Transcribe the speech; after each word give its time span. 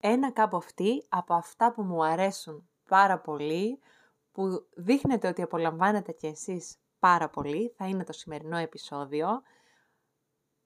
Ένα 0.00 0.30
κάπου 0.30 0.56
αυτή 0.56 1.04
από 1.08 1.34
αυτά 1.34 1.72
που 1.72 1.82
μου 1.82 2.04
αρέσουν 2.04 2.68
πάρα 2.88 3.18
πολύ, 3.18 3.80
που 4.32 4.66
δείχνετε 4.74 5.28
ότι 5.28 5.42
απολαμβάνετε 5.42 6.12
κι 6.12 6.26
εσείς 6.26 6.76
πάρα 6.98 7.28
πολύ, 7.28 7.74
θα 7.76 7.86
είναι 7.86 8.04
το 8.04 8.12
σημερινό 8.12 8.56
επεισόδιο. 8.56 9.42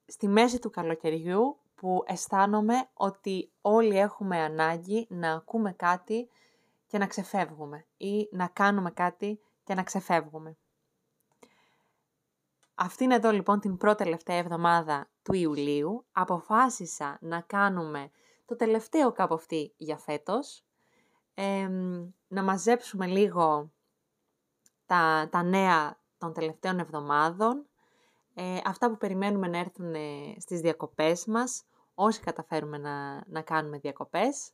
Στη 0.07 0.29
μέση 0.29 0.59
του 0.59 0.71
καλοκαιριού 0.71 1.59
που 1.75 2.03
αισθάνομαι 2.07 2.89
ότι 2.95 3.53
όλοι 3.61 3.99
έχουμε 3.99 4.39
ανάγκη 4.39 5.07
να 5.11 5.33
ακούμε 5.33 5.73
κάτι 5.73 6.29
και 6.87 6.99
να 6.99 7.07
ξεφεύγουμε 7.07 7.87
ή 7.97 8.29
να 8.33 8.47
κάνουμε 8.47 8.91
κάτι 8.91 9.41
και 9.65 9.75
να 9.75 9.83
ξεφεύγουμε. 9.83 10.57
Αυτήν 12.75 13.11
εδώ 13.11 13.31
λοιπόν 13.31 13.61
την 13.61 13.77
πρώτη 13.77 14.03
τελευταία 14.03 14.37
εβδομάδα 14.37 15.09
του 15.23 15.35
Ιουλίου 15.35 16.05
αποφάσισα 16.13 17.19
να 17.21 17.41
κάνουμε 17.41 18.11
το 18.45 18.57
τελευταίο 18.57 19.13
κάπου 19.13 19.35
αυτή 19.35 19.75
για 19.77 19.99
φέτος, 19.99 20.65
να 22.29 22.43
μαζέψουμε 22.43 23.07
λίγο 23.07 23.73
τα, 24.87 25.29
τα 25.31 25.43
νέα 25.43 26.01
των 26.19 26.33
τελευταίων 26.33 26.79
εβδομάδων, 26.79 27.67
ε, 28.35 28.59
αυτά 28.65 28.91
που 28.91 28.97
περιμένουμε 28.97 29.49
να 29.49 29.59
έρθουν 29.59 29.95
στις 30.39 30.61
διακοπές 30.61 31.27
μας, 31.27 31.65
όσοι 31.95 32.21
καταφέρουμε 32.21 32.79
να, 32.79 33.25
να 33.27 33.43
κάνουμε 33.43 33.79
διακοπές, 33.79 34.53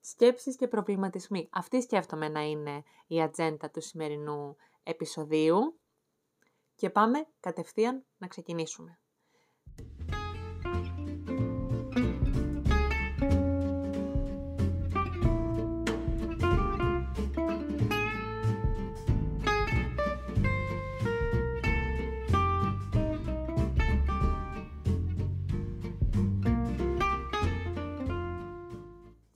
σκέψεις 0.00 0.56
και 0.56 0.68
προβληματισμοί. 0.68 1.48
Αυτή 1.52 1.82
σκέφτομαι 1.82 2.28
να 2.28 2.40
είναι 2.40 2.82
η 3.06 3.22
ατζέντα 3.22 3.70
του 3.70 3.80
σημερινού 3.80 4.56
επεισοδίου. 4.82 5.80
Και 6.74 6.90
πάμε 6.90 7.26
κατευθείαν 7.40 8.04
να 8.16 8.26
ξεκινήσουμε. 8.26 8.99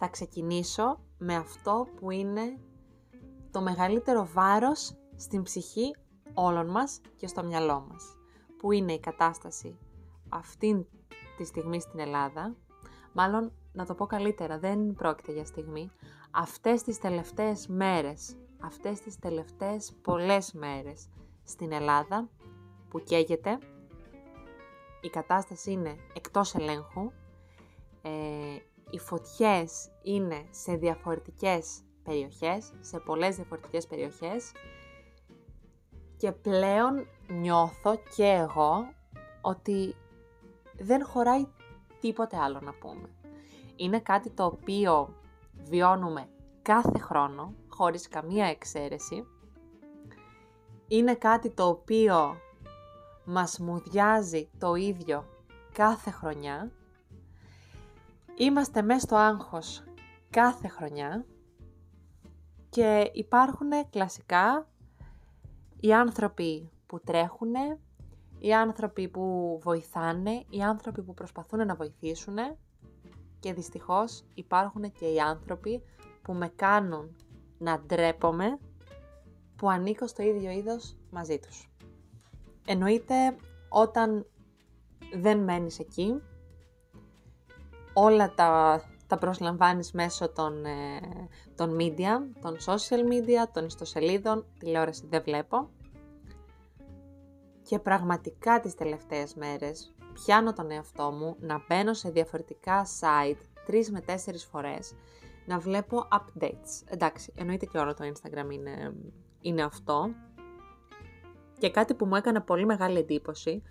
Θα 0.05 0.13
ξεκινήσω 0.13 0.99
με 1.19 1.35
αυτό 1.35 1.87
που 1.97 2.11
είναι 2.11 2.59
το 3.51 3.61
μεγαλύτερο 3.61 4.29
βάρος 4.33 4.97
στην 5.17 5.43
ψυχή 5.43 5.97
όλων 6.35 6.71
μας 6.71 7.01
και 7.17 7.27
στο 7.27 7.45
μυαλό 7.45 7.87
μας, 7.91 8.17
που 8.59 8.73
είναι 8.73 8.93
η 8.93 9.01
κατάσταση 9.01 9.79
αυτήν 10.29 10.87
τη 11.37 11.45
στιγμή 11.45 11.81
στην 11.81 11.99
Ελλάδα, 11.99 12.57
μάλλον 13.13 13.53
να 13.73 13.87
το 13.87 13.95
πω 13.95 14.07
καλύτερα, 14.07 14.59
δεν 14.59 14.95
πρόκειται 14.95 15.33
για 15.33 15.45
στιγμή, 15.45 15.91
αυτές 16.31 16.83
τις 16.83 16.99
τελευταίες 16.99 17.67
μέρες, 17.67 18.37
αυτές 18.61 19.01
τις 19.01 19.19
τελευταίες 19.19 19.93
πολλές 20.03 20.53
μέρες 20.53 21.09
στην 21.45 21.73
Ελλάδα 21.73 22.29
που 22.89 23.01
καίγεται, 23.01 23.59
η 25.01 25.09
κατάσταση 25.09 25.71
είναι 25.73 25.97
εκτός 26.15 26.55
ελέγχου, 26.55 27.11
ε, 28.03 28.57
οι 28.95 28.99
φωτιές 28.99 29.89
είναι 30.03 30.47
σε 30.51 30.75
διαφορετικές 30.75 31.81
περιοχές, 32.03 32.73
σε 32.81 32.99
πολλές 32.99 33.37
διαφορετικές 33.37 33.87
περιοχές 33.87 34.53
και 36.17 36.33
πλέον 36.33 37.07
νιώθω 37.29 37.97
και 38.17 38.25
εγώ 38.25 38.93
ότι 39.41 39.95
δεν 40.79 41.05
χωράει 41.05 41.47
τίποτε 42.01 42.37
άλλο 42.37 42.61
να 42.61 42.73
πούμε. 42.73 43.09
Είναι 43.77 44.01
κάτι 44.01 44.31
το 44.31 44.45
οποίο 44.45 45.15
βιώνουμε 45.55 46.29
κάθε 46.63 46.99
χρόνο, 46.99 47.55
χωρίς 47.69 48.09
καμία 48.09 48.47
εξαίρεση. 48.47 49.27
Είναι 50.89 51.15
κάτι 51.15 51.51
το 51.51 51.69
οποίο 51.69 52.37
μας 53.25 53.59
μουδιάζει 53.59 54.49
το 54.59 54.75
ίδιο 54.75 55.25
κάθε 55.73 56.11
χρονιά. 56.11 56.73
Είμαστε 58.37 58.83
μέσα 58.83 59.01
στο 59.01 59.17
άγχος 59.17 59.85
κάθε 60.31 60.69
χρονιά 60.69 61.25
και 62.69 63.11
υπάρχουν 63.13 63.71
κλασικά 63.91 64.69
οι 65.81 65.93
άνθρωποι 65.95 66.71
που 66.87 67.01
τρέχουν, 67.01 67.53
οι 68.39 68.55
άνθρωποι 68.55 69.09
που 69.09 69.59
βοηθάνε, 69.63 70.45
οι 70.51 70.63
άνθρωποι 70.63 71.03
που 71.03 71.15
προσπαθούν 71.15 71.67
να 71.67 71.75
βοηθήσουν 71.75 72.37
και 73.41 73.53
δυστυχώς 73.53 74.25
υπάρχουν 74.35 74.93
και 74.93 75.07
οι 75.07 75.21
άνθρωποι 75.21 75.83
που 76.23 76.33
με 76.33 76.49
κάνουν 76.49 77.17
να 77.59 77.81
ντρέπομαι 77.81 78.59
που 79.57 79.71
ανήκω 79.71 80.07
στο 80.07 80.23
ίδιο 80.23 80.51
είδος 80.51 80.97
μαζί 81.11 81.39
τους. 81.39 81.71
Εννοείται 82.67 83.37
όταν 83.69 84.27
δεν 85.15 85.39
μένεις 85.39 85.79
εκεί, 85.79 86.23
όλα 87.95 88.35
τα, 88.35 88.83
τα 89.07 89.19
προσλαμβάνεις 89.19 89.93
μέσω 89.93 90.33
των, 90.33 90.65
ε, 90.65 91.01
των 91.55 91.77
media, 91.81 92.41
των 92.41 92.57
social 92.67 93.13
media, 93.13 93.49
των 93.53 93.65
ιστοσελίδων, 93.67 94.47
τηλεόραση 94.59 95.07
δεν 95.09 95.23
βλέπω. 95.23 95.69
Και 97.63 97.79
πραγματικά 97.79 98.61
τις 98.61 98.75
τελευταίες 98.75 99.35
μέρες 99.35 99.95
πιάνω 100.13 100.53
τον 100.53 100.71
εαυτό 100.71 101.11
μου 101.11 101.37
να 101.41 101.65
μπαίνω 101.69 101.95
σε 101.95 102.11
διαφορετικά 102.11 102.87
site 103.01 103.41
τρεις 103.67 103.91
με 103.91 104.01
τέσσερις 104.01 104.45
φορές, 104.45 104.95
να 105.47 105.59
βλέπω 105.59 106.09
updates. 106.13 106.83
Εντάξει, 106.85 107.33
εννοείται 107.37 107.67
και 107.67 107.79
όλο 107.79 107.95
το 107.95 108.05
Instagram 108.13 108.53
είναι, 108.53 108.95
είναι 109.41 109.63
αυτό. 109.63 110.11
Και 111.59 111.71
κάτι 111.71 111.95
που 111.95 112.07
μου 112.07 112.15
έκανε 112.15 112.41
πολύ 112.41 112.67
μεγάλη 112.67 112.99
εντύπωση, 112.99 113.63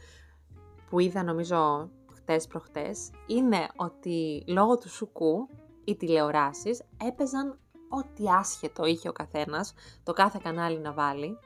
που 0.89 0.99
είδα 0.99 1.23
νομίζω 1.23 1.89
χτες 2.23 2.47
προχτές, 2.47 3.09
είναι 3.27 3.67
ότι 3.75 4.43
λόγω 4.47 4.77
του 4.77 4.89
σουκού 4.89 5.47
οι 5.83 5.95
τηλεοράσεις 5.95 6.81
έπαιζαν 7.07 7.59
ό,τι 7.89 8.23
άσχετο 8.29 8.85
είχε 8.85 9.09
ο 9.09 9.11
καθένας, 9.11 9.73
το 10.03 10.13
κάθε 10.13 10.39
κανάλι 10.43 10.79
να 10.79 10.93
βάλει, 10.93 11.37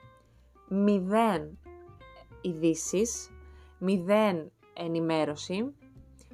μηδέν 0.69 1.57
ειδήσεις, 2.41 3.29
μηδέν 3.79 4.51
ενημέρωση. 4.73 5.75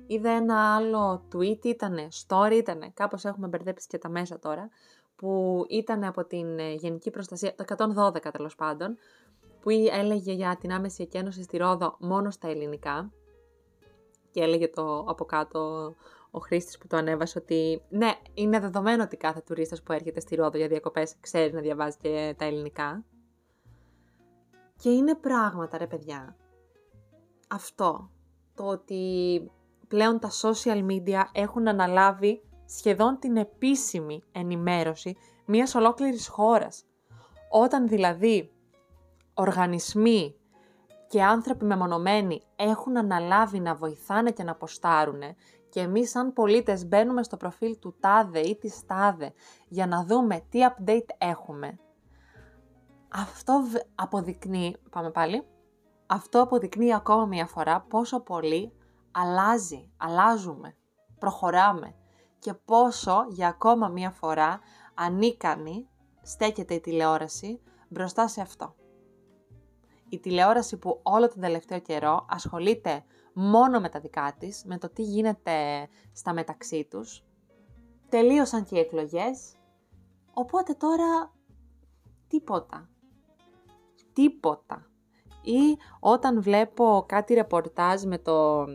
Είδα 0.07 0.29
ένα 0.29 0.75
άλλο 0.75 1.27
tweet, 1.33 1.65
ήταν 1.65 1.97
story, 2.27 2.51
ήταν 2.53 2.93
κάπως 2.93 3.25
έχουμε 3.25 3.47
μπερδέψει 3.47 3.87
και 3.87 3.97
τα 3.97 4.09
μέσα 4.09 4.39
τώρα, 4.39 4.69
που 5.15 5.63
ήταν 5.69 6.03
από 6.03 6.25
την 6.25 6.59
ε, 6.59 6.73
Γενική 6.73 7.09
Προστασία, 7.09 7.55
το 7.55 7.63
112 8.13 8.31
τέλος 8.31 8.55
πάντων, 8.55 8.97
που 9.61 9.69
έλεγε 9.69 10.31
για 10.31 10.57
την 10.59 10.71
άμεση 10.71 11.03
εκένωση 11.03 11.43
στη 11.43 11.57
Ρόδο 11.57 11.95
μόνο 11.99 12.31
στα 12.31 12.47
ελληνικά. 12.47 13.11
Και 14.33 14.41
έλεγε 14.41 14.67
το 14.67 15.05
από 15.07 15.25
κάτω 15.25 15.93
ο 16.31 16.39
χρήστης 16.39 16.77
που 16.77 16.87
το 16.87 16.97
ανέβασε 16.97 17.39
ότι 17.39 17.81
ναι, 17.89 18.11
είναι 18.33 18.59
δεδομένο 18.59 19.03
ότι 19.03 19.17
κάθε 19.17 19.41
τουρίστας 19.45 19.83
που 19.83 19.91
έρχεται 19.91 20.19
στη 20.19 20.35
Ρόδο 20.35 20.57
για 20.57 20.67
διακοπές 20.67 21.15
ξέρει 21.19 21.53
να 21.53 21.61
διαβάζει 21.61 21.97
και 21.97 22.35
τα 22.37 22.45
ελληνικά. 22.45 23.03
Και 24.75 24.89
είναι 24.89 25.15
πράγματα 25.15 25.77
ρε 25.77 25.87
παιδιά. 25.87 26.35
Αυτό. 27.49 28.09
Το 28.55 28.63
ότι 28.63 29.51
πλέον 29.87 30.19
τα 30.19 30.29
social 30.41 30.85
media 30.85 31.23
έχουν 31.31 31.67
αναλάβει 31.67 32.41
σχεδόν 32.65 33.19
την 33.19 33.37
επίσημη 33.37 34.23
ενημέρωση 34.31 35.17
μιας 35.45 35.75
ολόκληρης 35.75 36.27
χώρας. 36.27 36.85
Όταν 37.49 37.87
δηλαδή 37.87 38.51
οργανισμοί 39.33 40.35
και 41.13 41.23
άνθρωποι 41.23 41.65
μεμονωμένοι 41.65 42.41
έχουν 42.55 42.97
αναλάβει 42.97 43.59
να 43.59 43.75
βοηθάνε 43.75 44.31
και 44.31 44.43
να 44.43 44.55
ποστάρουν 44.55 45.21
και 45.69 45.79
εμείς 45.79 46.09
σαν 46.09 46.33
πολίτες 46.33 46.87
μπαίνουμε 46.87 47.23
στο 47.23 47.37
προφίλ 47.37 47.79
του 47.79 47.95
τάδε 47.99 48.39
ή 48.39 48.55
της 48.55 48.85
τάδε 48.85 49.33
για 49.67 49.87
να 49.87 50.05
δούμε 50.05 50.45
τι 50.49 50.59
update 50.61 51.07
έχουμε. 51.17 51.79
Αυτό 53.09 53.63
αποδεικνύει, 53.95 54.75
πάμε 54.89 55.11
πάλι, 55.11 55.43
αυτό 56.05 56.41
αποδεικνύει 56.41 56.93
ακόμα 56.93 57.25
μια 57.25 57.45
φορά 57.45 57.81
πόσο 57.81 58.19
πολύ 58.19 58.73
αλλάζει, 59.11 59.91
αλλάζουμε, 59.97 60.75
προχωράμε 61.19 61.95
και 62.39 62.53
πόσο 62.53 63.25
για 63.29 63.47
ακόμα 63.47 63.87
μια 63.87 64.11
φορά 64.11 64.59
ανίκανη 64.93 65.87
στέκεται 66.21 66.73
η 66.73 66.79
τηλεόραση 66.79 67.61
μπροστά 67.89 68.27
σε 68.27 68.41
αυτό. 68.41 68.75
Η 70.13 70.19
τηλεόραση 70.19 70.77
που 70.77 70.99
όλο 71.03 71.27
τον 71.27 71.41
τελευταίο 71.41 71.79
καιρό 71.79 72.25
ασχολείται 72.29 73.03
μόνο 73.33 73.79
με 73.79 73.89
τα 73.89 73.99
δικά 73.99 74.35
της, 74.39 74.63
με 74.65 74.77
το 74.77 74.89
τι 74.89 75.01
γίνεται 75.01 75.87
στα 76.13 76.33
μεταξύ 76.33 76.87
τους. 76.89 77.23
Τελείωσαν 78.09 78.63
και 78.63 78.75
οι 78.75 78.79
εκλογές, 78.79 79.55
οπότε 80.33 80.73
τώρα 80.73 81.33
τίποτα 82.27 82.87
τίποτα. 84.13 84.87
Ή 85.41 85.77
όταν 85.99 86.41
βλέπω 86.41 87.05
κάτι 87.07 87.33
ρεπορτάζ 87.33 88.03
με 88.03 88.17
το 88.17 88.65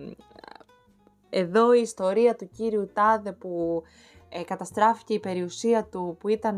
εδώ 1.31 1.75
η 1.75 1.81
ιστορία 1.81 2.37
του 2.37 2.49
κύριου 2.49 2.91
Τάδε 2.93 3.33
που 3.33 3.83
ε, 4.29 4.43
καταστράφηκε 4.43 5.15
η 5.15 5.21
περιουσία 5.21 5.85
του 5.85 6.17
που 6.21 6.29
ήταν 6.29 6.57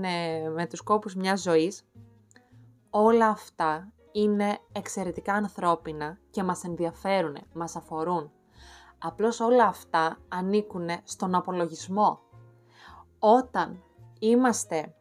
με 0.54 0.66
τους 0.70 0.80
κόπους 0.80 1.14
μιας 1.14 1.42
ζωής. 1.42 1.88
Όλα 2.90 3.28
αυτά 3.28 3.92
είναι 4.12 4.58
εξαιρετικά 4.72 5.32
ανθρώπινα 5.32 6.18
και 6.30 6.42
μας 6.42 6.64
ενδιαφέρουν, 6.64 7.36
μας 7.52 7.76
αφορούν. 7.76 8.30
Απλώς 8.98 9.40
όλα 9.40 9.66
αυτά 9.66 10.18
ανήκουν 10.28 10.88
στον 11.04 11.34
απολογισμό. 11.34 12.20
Όταν 13.18 13.82
είμαστε 14.18 14.94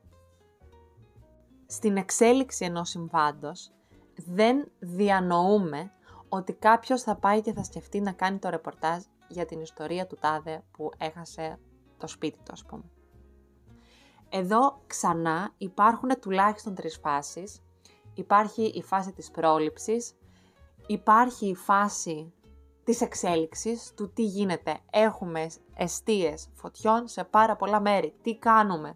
στην 1.66 1.98
εξέλιξη 1.98 2.66
ενός 2.66 2.90
συμβάντος, 2.90 3.72
δεν 4.16 4.72
διανοούμε 4.80 5.92
ότι 6.30 6.54
κάποιος 6.54 7.02
θα 7.02 7.16
πάει 7.16 7.42
και 7.42 7.54
θα 7.54 7.64
σκεφτεί 7.64 8.00
να 8.00 8.12
κάνει 8.12 8.38
το 8.40 8.50
ρεπορτάζ 8.50 9.04
για 9.28 9.46
την 9.46 9.62
ιστορία 9.62 10.08
του 10.08 10.18
τάδε 10.20 10.64
που 10.72 10.92
έχασε 10.98 11.60
το 11.98 12.08
σπίτι 12.08 12.38
του, 12.38 12.52
ας 12.52 12.66
πούμε. 12.66 12.84
Εδώ 14.30 14.82
ξανά 14.88 15.54
υπάρχουν 15.58 16.20
τουλάχιστον 16.20 16.76
τρεις 16.76 16.98
φάσεις. 16.98 17.62
Υπάρχει 18.20 18.64
η 18.64 18.82
φάση 18.82 19.12
της 19.12 19.32
πρόληψης, 19.32 20.14
υπάρχει 20.88 21.48
η 21.50 21.56
φάση 21.56 22.34
της 22.84 23.02
εξέλιξης, 23.02 23.94
του 23.96 24.14
τι 24.14 24.24
γίνεται. 24.24 24.80
Έχουμε 24.92 25.50
εστίες 25.76 26.50
φωτιών 26.54 27.08
σε 27.08 27.24
πάρα 27.24 27.56
πολλά 27.56 27.80
μέρη. 27.80 28.16
Τι 28.22 28.38
κάνουμε; 28.38 28.96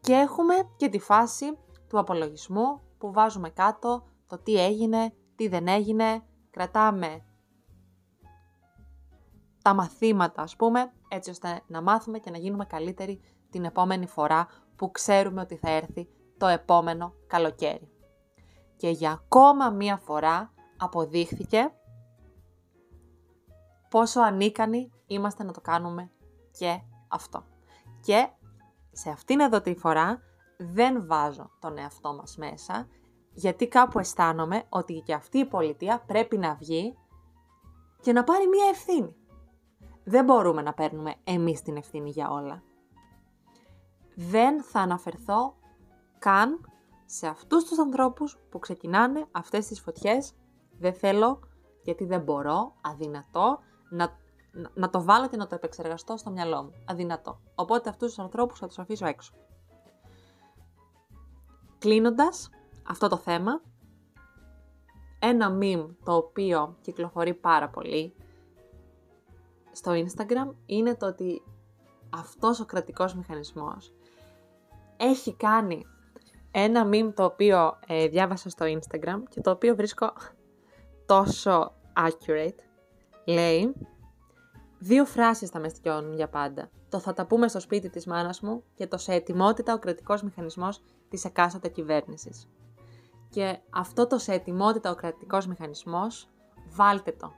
Και 0.00 0.12
έχουμε 0.12 0.54
και 0.76 0.88
τη 0.88 0.98
φάση 0.98 1.58
του 1.88 1.98
απολογισμού 1.98 2.80
που 2.98 3.12
βάζουμε 3.12 3.50
κάτω 3.50 4.04
το 4.26 4.38
τι 4.38 4.64
έγινε, 4.64 5.14
τι 5.36 5.48
δεν 5.48 5.68
έγινε, 5.68 6.22
κρατάμε 6.50 7.24
τα 9.62 9.74
μαθήματα 9.74 10.42
ας 10.42 10.56
πούμε, 10.56 10.92
έτσι 11.08 11.30
ώστε 11.30 11.62
να 11.66 11.82
μάθουμε 11.82 12.18
και 12.18 12.30
να 12.30 12.38
γίνουμε 12.38 12.64
καλύτεροι 12.64 13.20
την 13.50 13.64
επόμενη 13.64 14.06
φορά 14.06 14.48
που 14.76 14.90
ξέρουμε 14.90 15.40
ότι 15.40 15.56
θα 15.56 15.70
έρθει 15.70 16.08
το 16.38 16.46
επόμενο 16.46 17.12
καλοκαίρι. 17.26 17.92
Και 18.76 18.88
για 18.88 19.10
ακόμα 19.10 19.70
μία 19.70 19.96
φορά 19.96 20.52
αποδείχθηκε 20.76 21.72
πόσο 23.90 24.20
ανίκανοι 24.20 24.90
είμαστε 25.06 25.44
να 25.44 25.52
το 25.52 25.60
κάνουμε 25.60 26.10
και 26.58 26.80
αυτό. 27.08 27.44
Και 28.00 28.28
σε 28.92 29.10
αυτήν 29.10 29.40
εδώ 29.40 29.60
τη 29.60 29.74
φορά 29.74 30.22
δεν 30.58 31.06
βάζω 31.06 31.50
τον 31.58 31.78
εαυτό 31.78 32.14
μας 32.14 32.36
μέσα, 32.36 32.88
γιατί 33.32 33.68
κάπου 33.68 33.98
αισθάνομαι 33.98 34.62
ότι 34.68 35.02
και 35.06 35.14
αυτή 35.14 35.38
η 35.38 35.44
πολιτεία 35.44 36.02
πρέπει 36.06 36.38
να 36.38 36.54
βγει 36.54 36.98
και 38.00 38.12
να 38.12 38.24
πάρει 38.24 38.48
μία 38.48 38.68
ευθύνη. 38.68 39.16
Δεν 40.04 40.24
μπορούμε 40.24 40.62
να 40.62 40.74
παίρνουμε 40.74 41.14
εμείς 41.24 41.62
την 41.62 41.76
ευθύνη 41.76 42.10
για 42.10 42.30
όλα. 42.30 42.62
Δεν 44.14 44.62
θα 44.62 44.80
αναφερθώ 44.80 45.57
καν 46.18 46.60
σε 47.04 47.26
αυτούς 47.26 47.64
τους 47.64 47.78
ανθρώπους 47.78 48.38
που 48.50 48.58
ξεκινάνε 48.58 49.26
αυτές 49.30 49.66
τις 49.66 49.80
φωτιές. 49.80 50.32
Δεν 50.78 50.94
θέλω, 50.94 51.40
γιατί 51.82 52.04
δεν 52.04 52.20
μπορώ, 52.20 52.74
αδυνατό, 52.80 53.58
να, 53.90 54.18
να 54.74 54.90
το 54.90 55.02
βάλω 55.02 55.28
και 55.28 55.36
να 55.36 55.46
το 55.46 55.54
επεξεργαστώ 55.54 56.16
στο 56.16 56.30
μυαλό 56.30 56.62
μου. 56.62 56.72
Αδυνατό. 56.86 57.40
Οπότε 57.54 57.88
αυτούς 57.88 58.08
τους 58.08 58.18
ανθρώπους 58.18 58.58
θα 58.58 58.66
τους 58.66 58.78
αφήσω 58.78 59.06
έξω. 59.06 59.32
Κλείνοντας 61.78 62.50
αυτό 62.88 63.08
το 63.08 63.16
θέμα, 63.16 63.60
ένα 65.18 65.58
meme 65.60 65.88
το 66.04 66.14
οποίο 66.14 66.76
κυκλοφορεί 66.80 67.34
πάρα 67.34 67.68
πολύ 67.68 68.14
στο 69.72 69.92
Instagram 69.92 70.54
είναι 70.66 70.94
το 70.94 71.06
ότι 71.06 71.42
αυτός 72.10 72.60
ο 72.60 72.64
κρατικός 72.64 73.14
μηχανισμός 73.14 73.92
έχει 74.96 75.34
κάνει 75.34 75.86
ένα 76.50 76.88
meme 76.92 77.12
το 77.14 77.24
οποίο 77.24 77.78
ε, 77.86 78.08
διάβασα 78.08 78.50
στο 78.50 78.66
Instagram 78.66 79.22
και 79.28 79.40
το 79.40 79.50
οποίο 79.50 79.74
βρίσκω 79.74 80.12
τόσο 81.06 81.72
accurate. 81.96 82.58
Λέει, 83.24 83.74
δύο 84.78 85.04
φράσεις 85.04 85.50
θα 85.50 85.58
με 85.58 85.68
στοιχιώνουν 85.68 86.14
για 86.14 86.28
πάντα. 86.28 86.70
Το 86.88 86.98
θα 86.98 87.12
τα 87.12 87.26
πούμε 87.26 87.48
στο 87.48 87.60
σπίτι 87.60 87.90
της 87.90 88.06
μάνας 88.06 88.40
μου 88.40 88.62
και 88.74 88.86
το 88.86 88.96
σε 88.96 89.12
ετοιμότητα 89.12 89.74
ο 89.74 89.78
κρατικός 89.78 90.22
μηχανισμός 90.22 90.82
της 91.08 91.24
εκάστοτε 91.24 91.68
κυβέρνησης. 91.68 92.48
Και 93.30 93.58
αυτό 93.70 94.06
το 94.06 94.18
σε 94.18 94.32
ετοιμότητα 94.32 94.90
ο 94.90 94.94
κρατικός 94.94 95.46
μηχανισμός, 95.46 96.28
βάλτε 96.68 97.12
το 97.12 97.32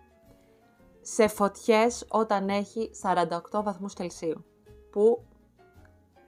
σε 1.00 1.28
φωτιές 1.28 2.04
όταν 2.08 2.48
έχει 2.48 2.90
48 3.50 3.62
βαθμούς 3.62 3.94
Κελσίου, 3.94 4.44
που 4.90 5.24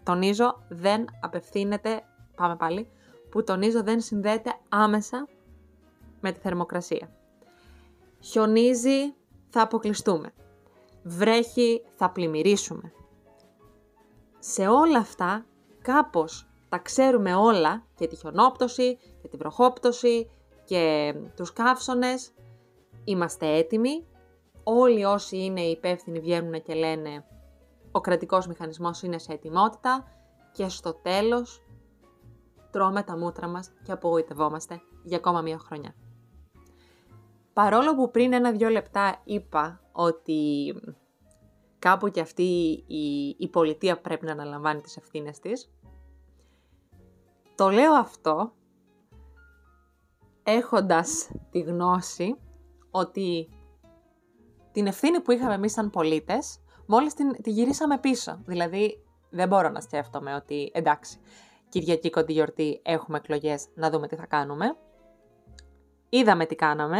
τονίζω 0.03 0.63
δεν 0.69 1.05
απευθύνεται, 1.21 2.03
πάμε 2.35 2.57
πάλι, 2.57 2.89
που 3.31 3.45
τονίζω 3.45 3.83
δεν 3.83 4.01
συνδέεται 4.01 4.59
άμεσα 4.69 5.29
με 6.21 6.33
τη 6.33 6.41
θερμοκρασία. 6.41 7.11
Χιονίζει, 8.21 9.15
θα 9.49 9.63
αποκλειστούμε. 9.63 10.33
Βρέχει, 11.03 11.83
θα 11.95 12.11
πλημμυρίσουμε. 12.11 12.93
Σε 14.39 14.67
όλα 14.67 14.99
αυτά, 14.99 15.47
κάπως 15.83 16.49
τα 16.69 16.79
ξέρουμε 16.79 17.35
όλα, 17.35 17.87
και 17.95 18.07
τη 18.07 18.17
χιονόπτωση, 18.17 18.99
και 19.23 19.29
τη 19.29 19.37
βροχόπτωση, 19.37 20.31
και 20.65 21.15
τους 21.37 21.53
καύσονες. 21.53 22.33
Είμαστε 23.05 23.47
έτοιμοι 23.47 24.07
όλοι 24.65 25.05
όσοι 25.05 25.37
είναι 25.37 25.61
υπεύθυνοι 25.61 26.21
βγαίνουν 26.21 26.63
και 26.63 26.75
λένε 26.75 27.25
ο 27.93 28.01
κρατικός 28.01 28.47
μηχανισμός 28.47 29.03
είναι 29.03 29.19
σε 29.19 29.33
ετοιμότητα 29.33 30.05
και 30.53 30.69
στο 30.69 30.95
τέλος 30.95 31.62
τρώμε 32.73 33.03
τα 33.03 33.17
μούτρα 33.17 33.47
μας 33.49 33.73
και 33.83 33.93
απογοητευόμαστε 33.93 34.81
για 35.03 35.17
ακόμα 35.17 35.41
μία 35.41 35.59
χρονιά. 35.59 35.95
Παρόλο 37.53 37.95
που 37.95 38.11
πριν 38.11 38.33
ένα-δυο 38.33 38.69
λεπτά 38.69 39.21
είπα 39.25 39.81
ότι 39.93 40.75
κάπου 41.79 42.09
και 42.09 42.21
αυτή 42.21 42.43
η, 42.87 43.37
η 43.39 43.49
πολιτεία 43.49 44.01
πρέπει 44.01 44.27
να 44.27 44.33
αναλαμβάνει 44.33 44.81
τις 44.81 44.97
ευθύνες 44.97 45.39
της, 45.39 45.71
το 47.55 47.69
λέω 47.69 47.93
αυτό 47.93 48.53
έχοντας 50.43 51.31
τη 51.51 51.61
γνώση 51.61 52.37
ότι 52.91 53.49
την 54.73 54.87
ευθύνη 54.87 55.21
που 55.21 55.33
είχαμε 55.33 55.55
εμείς 55.55 55.73
σαν 55.73 55.91
πολίτες, 55.91 56.61
μόλις 56.87 57.15
την, 57.15 57.43
τη 57.43 57.51
γυρίσαμε 57.51 57.99
πίσω. 57.99 58.43
Δηλαδή, 58.45 59.05
δεν 59.31 59.49
μπορώ 59.49 59.69
να 59.69 59.81
σκέφτομαι 59.81 60.35
ότι 60.35 60.71
εντάξει, 60.75 61.19
Κυριακή 61.73 62.11
κοντή 62.11 62.33
γιορτή 62.33 62.81
έχουμε 62.85 63.17
εκλογές, 63.17 63.69
να 63.75 63.91
δούμε 63.91 64.09
τι 64.09 64.17
θα 64.17 64.27
κάνουμε. 64.27 64.77
Είδαμε 66.09 66.47
τι 66.47 66.55
κάναμε. 66.55 66.99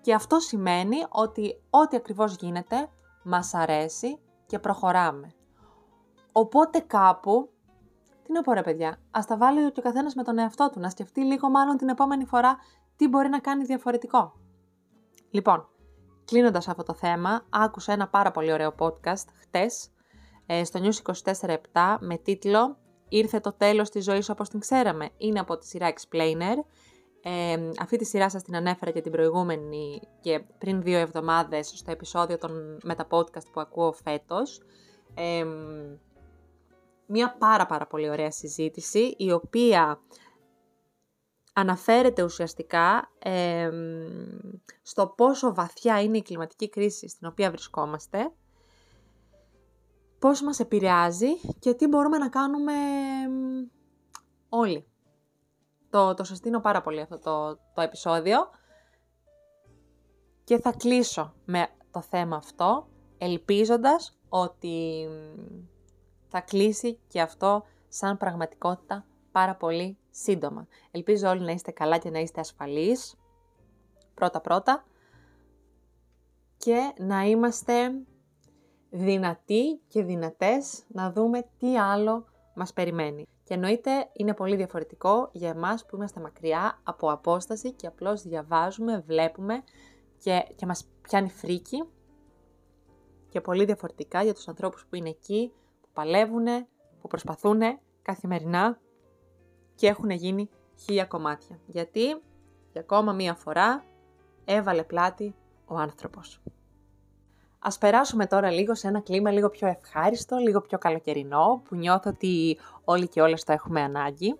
Και 0.00 0.14
αυτό 0.14 0.38
σημαίνει 0.38 0.96
ότι 1.08 1.62
ό,τι 1.70 1.96
ακριβώς 1.96 2.36
γίνεται 2.36 2.88
μας 3.24 3.54
αρέσει 3.54 4.18
και 4.46 4.58
προχωράμε. 4.58 5.32
Οπότε 6.32 6.78
κάπου, 6.78 7.50
τι 8.22 8.32
να 8.32 8.42
πω 8.42 8.52
ρε 8.52 8.62
παιδιά, 8.62 8.98
ας 9.10 9.26
τα 9.26 9.36
βάλει 9.36 9.72
και 9.72 9.80
ο 9.80 9.82
καθένας 9.82 10.14
με 10.14 10.22
τον 10.22 10.38
εαυτό 10.38 10.70
του, 10.72 10.80
να 10.80 10.90
σκεφτεί 10.90 11.24
λίγο 11.24 11.50
μάλλον 11.50 11.76
την 11.76 11.88
επόμενη 11.88 12.24
φορά 12.24 12.56
τι 12.96 13.08
μπορεί 13.08 13.28
να 13.28 13.38
κάνει 13.38 13.64
διαφορετικό. 13.64 14.32
Λοιπόν, 15.30 15.68
Κλείνοντας 16.24 16.68
αυτό 16.68 16.82
το 16.82 16.94
θέμα, 16.94 17.46
άκουσα 17.50 17.92
ένα 17.92 18.08
πάρα 18.08 18.30
πολύ 18.30 18.52
ωραίο 18.52 18.74
podcast 18.78 19.24
χτες 19.40 19.88
ε, 20.46 20.64
στο 20.64 20.80
News 20.82 21.14
24-7 21.72 21.96
με 22.00 22.16
τίτλο 22.16 22.76
«Ήρθε 23.08 23.40
το 23.40 23.52
τέλος 23.52 23.90
της 23.90 24.04
ζωής 24.04 24.28
όπως 24.28 24.48
την 24.48 24.60
ξέραμε». 24.60 25.10
Είναι 25.16 25.40
από 25.40 25.58
τη 25.58 25.66
σειρά 25.66 25.92
Explainer. 25.92 26.56
Ε, 27.22 27.70
αυτή 27.80 27.96
τη 27.96 28.04
σειρά 28.04 28.30
σας 28.30 28.42
την 28.42 28.56
ανέφερα 28.56 28.90
και 28.90 29.00
την 29.00 29.12
προηγούμενη 29.12 30.00
και 30.20 30.44
πριν 30.58 30.82
δύο 30.82 30.98
εβδομάδες 30.98 31.72
στο 31.74 31.90
επεισόδιο 31.90 32.38
των, 32.38 32.78
με 32.82 32.94
τα 32.94 33.06
podcast 33.10 33.46
που 33.52 33.60
ακούω 33.60 33.92
φέτος. 33.92 34.60
Ε, 35.14 35.44
μια 37.06 37.36
πάρα 37.38 37.66
πάρα 37.66 37.86
πολύ 37.86 38.08
ωραία 38.10 38.30
συζήτηση 38.30 39.14
η 39.16 39.32
οποία 39.32 40.00
αναφέρεται 41.52 42.22
ουσιαστικά 42.22 43.10
στο 44.82 45.06
πόσο 45.16 45.54
βαθιά 45.54 46.02
είναι 46.02 46.16
η 46.16 46.22
κλιματική 46.22 46.68
κρίση 46.68 47.08
στην 47.08 47.28
οποία 47.28 47.50
βρισκόμαστε, 47.50 48.32
πώς 50.24 50.42
μας 50.42 50.60
επηρεάζει 50.60 51.36
και 51.58 51.74
τι 51.74 51.86
μπορούμε 51.86 52.18
να 52.18 52.28
κάνουμε 52.28 52.72
όλοι. 54.48 54.86
Το, 55.90 56.14
το 56.14 56.24
συστήνω 56.24 56.60
πάρα 56.60 56.80
πολύ 56.80 57.00
αυτό 57.00 57.18
το, 57.18 57.56
το 57.74 57.80
επεισόδιο 57.80 58.38
και 60.44 60.58
θα 60.58 60.72
κλείσω 60.72 61.34
με 61.44 61.68
το 61.90 62.00
θέμα 62.00 62.36
αυτό, 62.36 62.88
ελπίζοντας 63.18 64.18
ότι 64.28 65.08
θα 66.28 66.40
κλείσει 66.40 66.98
και 67.08 67.20
αυτό 67.20 67.64
σαν 67.88 68.16
πραγματικότητα 68.16 69.06
πάρα 69.32 69.54
πολύ 69.56 69.98
σύντομα. 70.10 70.66
Ελπίζω 70.90 71.28
όλοι 71.28 71.44
να 71.44 71.52
είστε 71.52 71.70
καλά 71.70 71.98
και 71.98 72.10
να 72.10 72.18
είστε 72.18 72.40
ασφαλείς, 72.40 73.14
πρώτα-πρώτα, 74.14 74.84
και 76.56 76.92
να 76.98 77.22
είμαστε 77.22 77.92
δυνατοί 78.96 79.80
και 79.88 80.02
δυνατές 80.02 80.82
να 80.88 81.12
δούμε 81.12 81.46
τι 81.58 81.78
άλλο 81.78 82.24
μας 82.54 82.72
περιμένει. 82.72 83.26
Και 83.44 83.54
εννοείται 83.54 83.90
είναι 84.12 84.34
πολύ 84.34 84.56
διαφορετικό 84.56 85.28
για 85.32 85.48
εμάς 85.48 85.86
που 85.86 85.96
είμαστε 85.96 86.20
μακριά 86.20 86.80
από 86.82 87.10
απόσταση 87.10 87.72
και 87.72 87.86
απλώς 87.86 88.22
διαβάζουμε, 88.22 89.02
βλέπουμε 89.06 89.62
και, 90.18 90.46
και 90.56 90.66
μας 90.66 90.86
πιάνει 91.02 91.28
φρίκι 91.28 91.84
και 93.28 93.40
πολύ 93.40 93.64
διαφορετικά 93.64 94.22
για 94.22 94.34
τους 94.34 94.48
ανθρώπους 94.48 94.86
που 94.86 94.96
είναι 94.96 95.08
εκεί, 95.08 95.52
που 95.80 95.88
παλεύουν, 95.92 96.46
που 97.00 97.08
προσπαθούν 97.08 97.60
καθημερινά 98.02 98.80
και 99.74 99.86
έχουν 99.86 100.10
γίνει 100.10 100.48
χίλια 100.78 101.04
κομμάτια. 101.04 101.58
Γιατί 101.66 102.06
για 102.72 102.80
ακόμα 102.80 103.12
μία 103.12 103.34
φορά 103.34 103.84
έβαλε 104.44 104.82
πλάτη 104.82 105.34
ο 105.66 105.76
άνθρωπος. 105.76 106.42
Ας 107.66 107.78
περάσουμε 107.78 108.26
τώρα 108.26 108.50
λίγο 108.50 108.74
σε 108.74 108.88
ένα 108.88 109.00
κλίμα 109.00 109.30
λίγο 109.30 109.48
πιο 109.50 109.68
ευχάριστο, 109.68 110.36
λίγο 110.36 110.60
πιο 110.60 110.78
καλοκαιρινό, 110.78 111.62
που 111.64 111.74
νιώθω 111.74 112.10
ότι 112.10 112.58
όλοι 112.84 113.08
και 113.08 113.20
όλες 113.20 113.44
το 113.44 113.52
έχουμε 113.52 113.80
ανάγκη. 113.80 114.38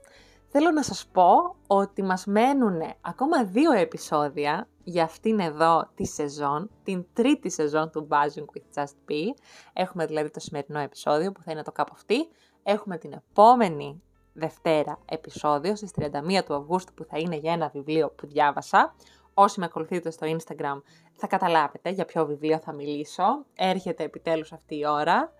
Θέλω 0.48 0.70
να 0.70 0.82
σας 0.82 1.06
πω 1.12 1.56
ότι 1.66 2.02
μας 2.02 2.24
μένουν 2.26 2.80
ακόμα 3.00 3.44
δύο 3.44 3.72
επεισόδια 3.72 4.68
για 4.84 5.04
αυτήν 5.04 5.40
εδώ 5.40 5.88
τη 5.94 6.06
σεζόν, 6.06 6.70
την 6.82 7.06
τρίτη 7.12 7.50
σεζόν 7.50 7.90
του 7.90 8.08
Buzzing 8.10 8.44
with 8.56 8.82
Just 8.82 9.10
Be. 9.10 9.34
Έχουμε 9.72 10.06
δηλαδή 10.06 10.30
το 10.30 10.40
σημερινό 10.40 10.78
επεισόδιο 10.78 11.32
που 11.32 11.42
θα 11.42 11.52
είναι 11.52 11.62
το 11.62 11.72
κάπου 11.72 11.92
αυτή. 11.94 12.28
Έχουμε 12.62 12.98
την 12.98 13.12
επόμενη 13.12 14.02
Δευτέρα 14.32 14.98
επεισόδιο 15.04 15.76
στις 15.76 15.90
31 15.98 16.42
του 16.44 16.54
Αυγούστου 16.54 16.94
που 16.94 17.04
θα 17.04 17.18
είναι 17.18 17.36
για 17.36 17.52
ένα 17.52 17.68
βιβλίο 17.68 18.10
που 18.10 18.26
διάβασα. 18.26 18.94
Όσοι 19.34 19.60
με 19.60 19.66
ακολουθείτε 19.66 20.10
στο 20.10 20.26
Instagram 20.26 20.82
θα 21.12 21.26
καταλάβετε 21.26 21.90
για 21.90 22.04
ποιο 22.04 22.26
βιβλίο 22.26 22.58
θα 22.58 22.72
μιλήσω. 22.72 23.44
Έρχεται 23.56 24.04
επιτέλους 24.04 24.52
αυτή 24.52 24.78
η 24.78 24.86
ώρα. 24.86 25.32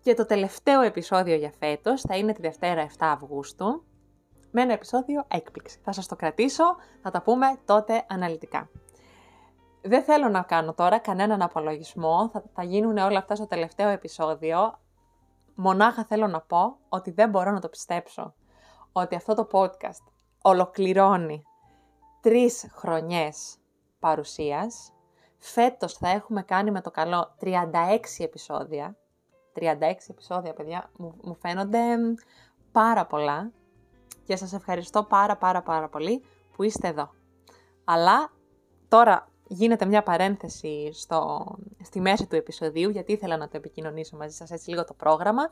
Και 0.00 0.14
το 0.14 0.26
τελευταίο 0.26 0.80
επεισόδιο 0.80 1.34
για 1.36 1.52
φέτος 1.58 2.00
θα 2.00 2.16
είναι 2.16 2.32
τη 2.32 2.40
Δευτέρα 2.40 2.86
7 2.86 2.90
Αυγούστου 2.98 3.84
με 4.50 4.62
ένα 4.62 4.72
επεισόδιο 4.72 5.24
έκπληξη. 5.28 5.78
Θα 5.82 5.92
σας 5.92 6.06
το 6.06 6.16
κρατήσω, 6.16 6.64
θα 7.02 7.10
τα 7.10 7.22
πούμε 7.22 7.46
τότε 7.64 8.04
αναλυτικά. 8.08 8.68
Δεν 9.82 10.02
θέλω 10.02 10.28
να 10.28 10.42
κάνω 10.42 10.74
τώρα 10.74 10.98
κανέναν 10.98 11.42
απολογισμό, 11.42 12.28
θα, 12.32 12.44
θα 12.54 12.62
γίνουν 12.62 12.96
όλα 12.96 13.18
αυτά 13.18 13.34
στο 13.34 13.46
τελευταίο 13.46 13.88
επεισόδιο. 13.88 14.78
Μονάχα 15.54 16.04
θέλω 16.04 16.26
να 16.26 16.40
πω 16.40 16.78
ότι 16.88 17.10
δεν 17.10 17.30
μπορώ 17.30 17.50
να 17.50 17.60
το 17.60 17.68
πιστέψω 17.68 18.34
ότι 18.92 19.14
αυτό 19.14 19.34
το 19.34 19.48
podcast 19.52 20.12
ολοκληρώνει 20.42 21.44
τρεις 22.26 22.68
χρονιές 22.72 23.56
παρουσίας. 23.98 24.92
Φέτος 25.38 25.92
θα 25.92 26.08
έχουμε 26.08 26.42
κάνει 26.42 26.70
με 26.70 26.80
το 26.80 26.90
καλό 26.90 27.34
36 27.40 27.50
επεισόδια. 28.18 28.96
36 29.54 29.64
επεισόδια, 30.08 30.52
παιδιά, 30.52 30.90
μου, 30.96 31.14
μου 31.22 31.34
φαίνονται 31.34 31.80
πάρα 32.72 33.06
πολλά 33.06 33.50
και 34.24 34.36
σας 34.36 34.52
ευχαριστώ 34.52 35.04
πάρα 35.04 35.36
πάρα 35.36 35.62
πάρα 35.62 35.88
πολύ 35.88 36.24
που 36.56 36.62
είστε 36.62 36.88
εδώ. 36.88 37.10
Αλλά 37.84 38.32
τώρα 38.88 39.28
γίνεται 39.46 39.86
μια 39.86 40.02
παρένθεση 40.02 40.90
στο, 40.92 41.46
στη 41.82 42.00
μέση 42.00 42.26
του 42.26 42.36
επεισοδίου 42.36 42.90
γιατί 42.90 43.12
ήθελα 43.12 43.36
να 43.36 43.48
το 43.48 43.56
επικοινωνήσω 43.56 44.16
μαζί 44.16 44.34
σας 44.34 44.50
έτσι 44.50 44.70
λίγο 44.70 44.84
το 44.84 44.94
πρόγραμμα 44.94 45.42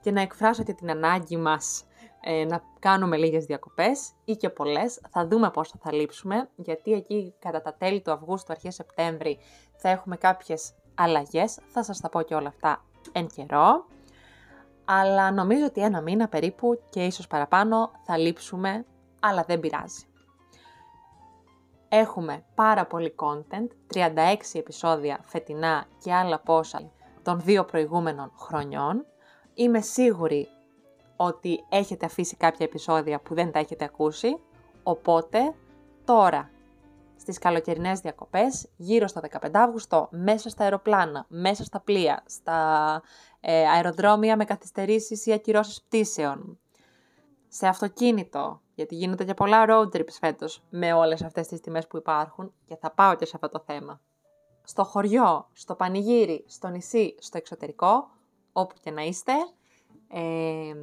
και 0.00 0.10
να 0.10 0.20
εκφράσω 0.20 0.62
και 0.62 0.74
την 0.74 0.90
ανάγκη 0.90 1.36
μας 1.36 1.84
ε, 2.20 2.44
να 2.44 2.62
κάνουμε 2.78 3.16
λίγες 3.16 3.44
διακοπές 3.44 4.12
ή 4.24 4.36
και 4.36 4.48
πολλές. 4.48 5.00
Θα 5.10 5.26
δούμε 5.26 5.50
πόσο 5.50 5.74
θα 5.82 5.92
λείψουμε 5.92 6.48
γιατί 6.56 6.92
εκεί 6.92 7.34
κατά 7.38 7.62
τα 7.62 7.74
τέλη 7.74 8.00
του 8.00 8.12
Αυγούστου, 8.12 8.52
αρχές 8.52 8.74
Σεπτέμβρη 8.74 9.38
θα 9.76 9.88
έχουμε 9.88 10.16
κάποιες 10.16 10.72
αλλαγές. 10.94 11.58
Θα 11.66 11.82
σας 11.82 12.00
τα 12.00 12.08
πω 12.08 12.22
και 12.22 12.34
όλα 12.34 12.48
αυτά 12.48 12.84
εν 13.12 13.26
καιρό 13.26 13.84
αλλά 14.92 15.30
νομίζω 15.30 15.64
ότι 15.64 15.80
ένα 15.80 16.00
μήνα 16.00 16.28
περίπου 16.28 16.80
και 16.90 17.04
ίσως 17.04 17.26
παραπάνω 17.26 17.90
θα 18.02 18.16
λείψουμε, 18.16 18.84
αλλά 19.20 19.42
δεν 19.42 19.60
πειράζει. 19.60 20.04
Έχουμε 21.88 22.44
πάρα 22.54 22.86
πολύ 22.86 23.14
content, 23.16 23.66
36 23.94 24.06
επεισόδια 24.52 25.20
φετινά 25.22 25.84
και 26.02 26.12
άλλα 26.12 26.40
πόσα 26.40 26.90
των 27.22 27.40
δύο 27.40 27.64
προηγούμενων 27.64 28.32
χρονιών. 28.36 29.06
Είμαι 29.54 29.80
σίγουρη 29.80 30.48
ότι 31.22 31.64
έχετε 31.68 32.06
αφήσει 32.06 32.36
κάποια 32.36 32.66
επεισόδια 32.66 33.20
που 33.20 33.34
δεν 33.34 33.52
τα 33.52 33.58
έχετε 33.58 33.84
ακούσει, 33.84 34.38
οπότε 34.82 35.54
τώρα 36.04 36.50
στις 37.16 37.38
καλοκαιρινές 37.38 38.00
διακοπές, 38.00 38.68
γύρω 38.76 39.06
στο 39.06 39.20
15 39.40 39.48
Αύγουστο, 39.52 40.08
μέσα 40.10 40.48
στα 40.48 40.64
αεροπλάνα, 40.64 41.26
μέσα 41.28 41.64
στα 41.64 41.80
πλοία, 41.80 42.22
στα 42.26 43.02
ε, 43.40 43.68
αεροδρόμια 43.68 44.36
με 44.36 44.44
καθυστερήσεις 44.44 45.26
ή 45.26 45.32
ακυρώσεις 45.32 45.82
πτήσεων, 45.82 46.58
σε 47.48 47.66
αυτοκίνητο, 47.66 48.60
γιατί 48.74 48.94
γίνονται 48.94 49.24
και 49.24 49.34
πολλά 49.34 49.64
road 49.68 49.96
trips 49.96 50.16
φέτος 50.20 50.62
με 50.70 50.92
όλες 50.92 51.22
αυτές 51.22 51.46
τις 51.46 51.60
τιμές 51.60 51.86
που 51.86 51.96
υπάρχουν 51.96 52.52
και 52.64 52.76
θα 52.76 52.90
πάω 52.90 53.14
και 53.14 53.24
σε 53.24 53.32
αυτό 53.34 53.48
το 53.48 53.64
θέμα. 53.66 54.00
Στο 54.62 54.84
χωριό, 54.84 55.48
στο 55.52 55.74
πανηγύρι, 55.74 56.44
στο 56.48 56.68
νησί, 56.68 57.14
στο 57.18 57.36
εξωτερικό, 57.36 58.10
όπου 58.52 58.74
και 58.80 58.90
να 58.90 59.02
είστε, 59.02 59.32
ε, 60.12 60.74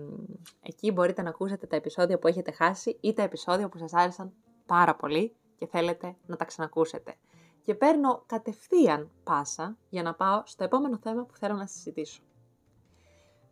εκεί 0.61 0.91
μπορείτε 0.91 1.21
να 1.21 1.29
ακούσετε 1.29 1.67
τα 1.67 1.75
επεισόδια 1.75 2.19
που 2.19 2.27
έχετε 2.27 2.51
χάσει 2.51 2.97
ή 3.01 3.13
τα 3.13 3.21
επεισόδια 3.21 3.69
που 3.69 3.77
σας 3.77 3.93
άρεσαν 3.93 4.33
πάρα 4.65 4.95
πολύ 4.95 5.35
και 5.57 5.67
θέλετε 5.67 6.15
να 6.25 6.35
τα 6.35 6.45
ξανακούσετε. 6.45 7.15
Και 7.61 7.75
παίρνω 7.75 8.23
κατευθείαν 8.25 9.11
πάσα 9.23 9.77
για 9.89 10.03
να 10.03 10.13
πάω 10.13 10.41
στο 10.45 10.63
επόμενο 10.63 10.97
θέμα 10.97 11.23
που 11.23 11.35
θέλω 11.35 11.55
να 11.55 11.65
συζητήσω. 11.65 12.21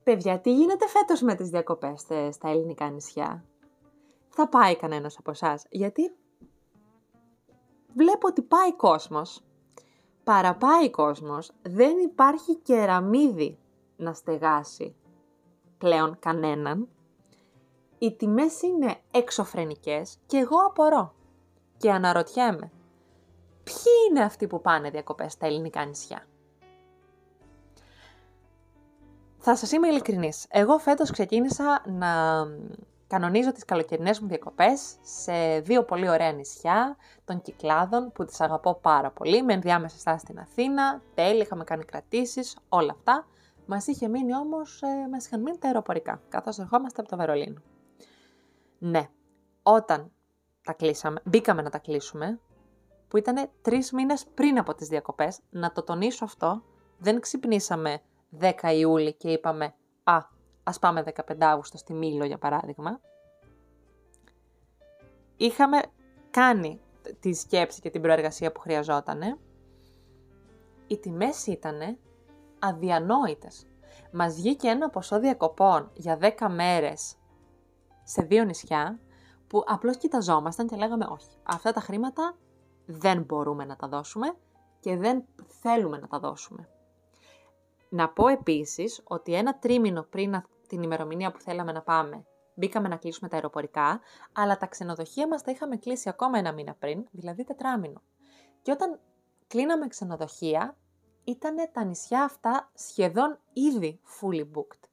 Παιδιά, 0.03 0.39
τι 0.39 0.53
γίνεται 0.53 0.87
φέτος 0.87 1.21
με 1.21 1.35
τις 1.35 1.49
διακοπές 1.49 2.01
στα 2.29 2.49
ελληνικά 2.49 2.89
νησιά; 2.89 3.45
Θα 4.29 4.49
πάει 4.49 4.75
κανένας 4.75 5.17
από 5.17 5.31
εσάς, 5.31 5.65
γιατί 5.69 6.15
βλέπω 7.93 8.27
ότι 8.27 8.41
πάει 8.41 8.75
κόσμος. 8.75 9.43
Παραπάει 10.23 10.89
κόσμος, 10.89 11.51
δεν 11.61 11.97
υπάρχει 11.97 12.55
κεραμίδι 12.55 13.57
να 13.97 14.13
στεγάσει 14.13 14.95
πλέον 15.85 16.17
κανέναν. 16.19 16.87
Οι 17.97 18.15
τιμές 18.15 18.61
είναι 18.61 18.95
εξωφρενικές 19.11 20.17
και 20.25 20.37
εγώ 20.37 20.57
απορώ 20.67 21.13
και 21.77 21.91
αναρωτιέμαι, 21.91 22.71
ποιοι 23.63 23.93
είναι 24.09 24.23
αυτοί 24.23 24.47
που 24.47 24.61
πάνε 24.61 24.89
διακοπές 24.89 25.31
στα 25.31 25.45
ελληνικά 25.45 25.85
νησιά; 25.85 26.27
Θα 29.37 29.55
σας 29.55 29.71
είμαι 29.71 29.87
ειλικρινής. 29.87 30.45
Εγώ 30.49 30.77
φέτος 30.77 31.11
ξεκίνησα 31.11 31.83
να 31.85 32.43
κανονίζω 33.07 33.51
τις 33.51 33.65
καλοκαιρινές 33.65 34.19
μου 34.19 34.27
διακοπές 34.27 34.95
σε 35.01 35.59
δύο 35.59 35.83
πολύ 35.83 36.09
ωραία 36.09 36.31
νησιά 36.31 36.97
των 37.25 37.41
Κυκλάδων 37.41 38.11
που 38.11 38.25
τις 38.25 38.41
αγαπώ 38.41 38.79
πάρα 38.81 39.11
πολύ, 39.11 39.43
με 39.43 39.53
ενδιάμεσα 39.53 39.97
στάση 39.97 40.19
στην 40.19 40.39
Αθήνα, 40.39 41.01
τέλει, 41.13 41.41
είχαμε 41.41 41.63
κάνει 41.63 41.83
κρατήσεις, 41.83 42.57
όλα 42.69 42.91
αυτά. 42.91 43.27
Μας 43.65 43.87
είχε 43.87 44.07
μείνει 44.07 44.35
όμως, 44.35 44.81
ε, 44.81 45.07
μας 45.11 45.25
είχαν 45.25 45.41
μείνει 45.41 45.57
τα 45.57 45.67
αεροπορικά, 45.67 46.21
καθώς 46.29 46.59
ερχόμαστε 46.59 47.01
από 47.01 47.09
το 47.09 47.17
Βερολίνο. 47.17 47.61
Ναι, 48.79 49.09
όταν 49.63 50.11
τα 50.63 50.73
κλείσαμε, 50.73 51.21
μπήκαμε 51.23 51.61
να 51.61 51.69
τα 51.69 51.77
κλείσουμε, 51.77 52.39
που 53.07 53.17
ήταν 53.17 53.49
τρεις 53.61 53.91
μήνες 53.91 54.25
πριν 54.33 54.57
από 54.57 54.73
τις 54.75 54.87
διακοπές. 54.87 55.39
Να 55.49 55.71
το 55.71 55.83
τονίσω 55.83 56.25
αυτό, 56.25 56.63
δεν 56.97 57.19
ξυπνήσαμε 57.19 58.01
10 58.39 58.71
Ιούλη 58.73 59.13
και 59.13 59.31
είπαμε 59.31 59.73
«Α, 60.03 60.17
ας 60.63 60.79
πάμε 60.79 61.03
15 61.03 61.45
Αύγουστο 61.45 61.77
στη 61.77 61.93
Μήλο 61.93 62.25
για 62.25 62.37
παράδειγμα». 62.37 62.99
Είχαμε 65.37 65.81
κάνει 66.31 66.81
τη 67.19 67.33
σκέψη 67.33 67.81
και 67.81 67.89
την 67.89 68.01
προεργασία 68.01 68.51
που 68.51 68.59
χρειαζόταν. 68.59 69.39
Οι 70.87 70.97
τιμές 70.97 71.47
ήταν 71.47 71.97
αδιανόητες. 72.65 73.67
Μας 74.11 74.35
βγήκε 74.35 74.67
ένα 74.67 74.89
ποσό 74.89 75.19
διακοπών 75.19 75.91
για 75.93 76.17
10 76.21 76.47
μέρες 76.49 77.15
σε 78.03 78.21
δύο 78.21 78.43
νησιά 78.43 78.99
που 79.47 79.63
απλώς 79.65 79.97
κοιταζόμασταν 79.97 80.67
και 80.67 80.75
λέγαμε 80.75 81.05
όχι, 81.09 81.37
αυτά 81.43 81.71
τα 81.71 81.79
χρήματα 81.79 82.37
δεν 82.85 83.23
μπορούμε 83.23 83.65
να 83.65 83.75
τα 83.75 83.87
δώσουμε 83.87 84.35
και 84.79 84.97
δεν 84.97 85.25
θέλουμε 85.61 85.97
να 85.97 86.07
τα 86.07 86.19
δώσουμε. 86.19 86.69
Να 87.89 88.09
πω 88.09 88.27
επίσης 88.27 89.01
ότι 89.03 89.33
ένα 89.33 89.57
τρίμηνο 89.57 90.03
πριν 90.03 90.43
την 90.67 90.83
ημερομηνία 90.83 91.31
που 91.31 91.39
θέλαμε 91.39 91.71
να 91.71 91.81
πάμε, 91.81 92.25
μπήκαμε 92.55 92.87
να 92.87 92.95
κλείσουμε 92.95 93.29
τα 93.29 93.35
αεροπορικά, 93.35 93.99
αλλά 94.33 94.57
τα 94.57 94.67
ξενοδοχεία 94.67 95.27
μας 95.27 95.41
τα 95.41 95.51
είχαμε 95.51 95.77
κλείσει 95.77 96.09
ακόμα 96.09 96.37
ένα 96.37 96.53
μήνα 96.53 96.73
πριν, 96.73 97.05
δηλαδή 97.11 97.43
τετράμινο. 97.43 98.01
Και 98.61 98.71
όταν 98.71 98.99
κλείναμε 99.47 99.87
ξενοδοχεία, 99.87 100.77
ήταν 101.25 101.55
τα 101.71 101.83
νησιά 101.83 102.23
αυτά 102.23 102.69
σχεδόν 102.73 103.39
ήδη 103.53 103.99
fully 104.19 104.41
booked. 104.41 104.89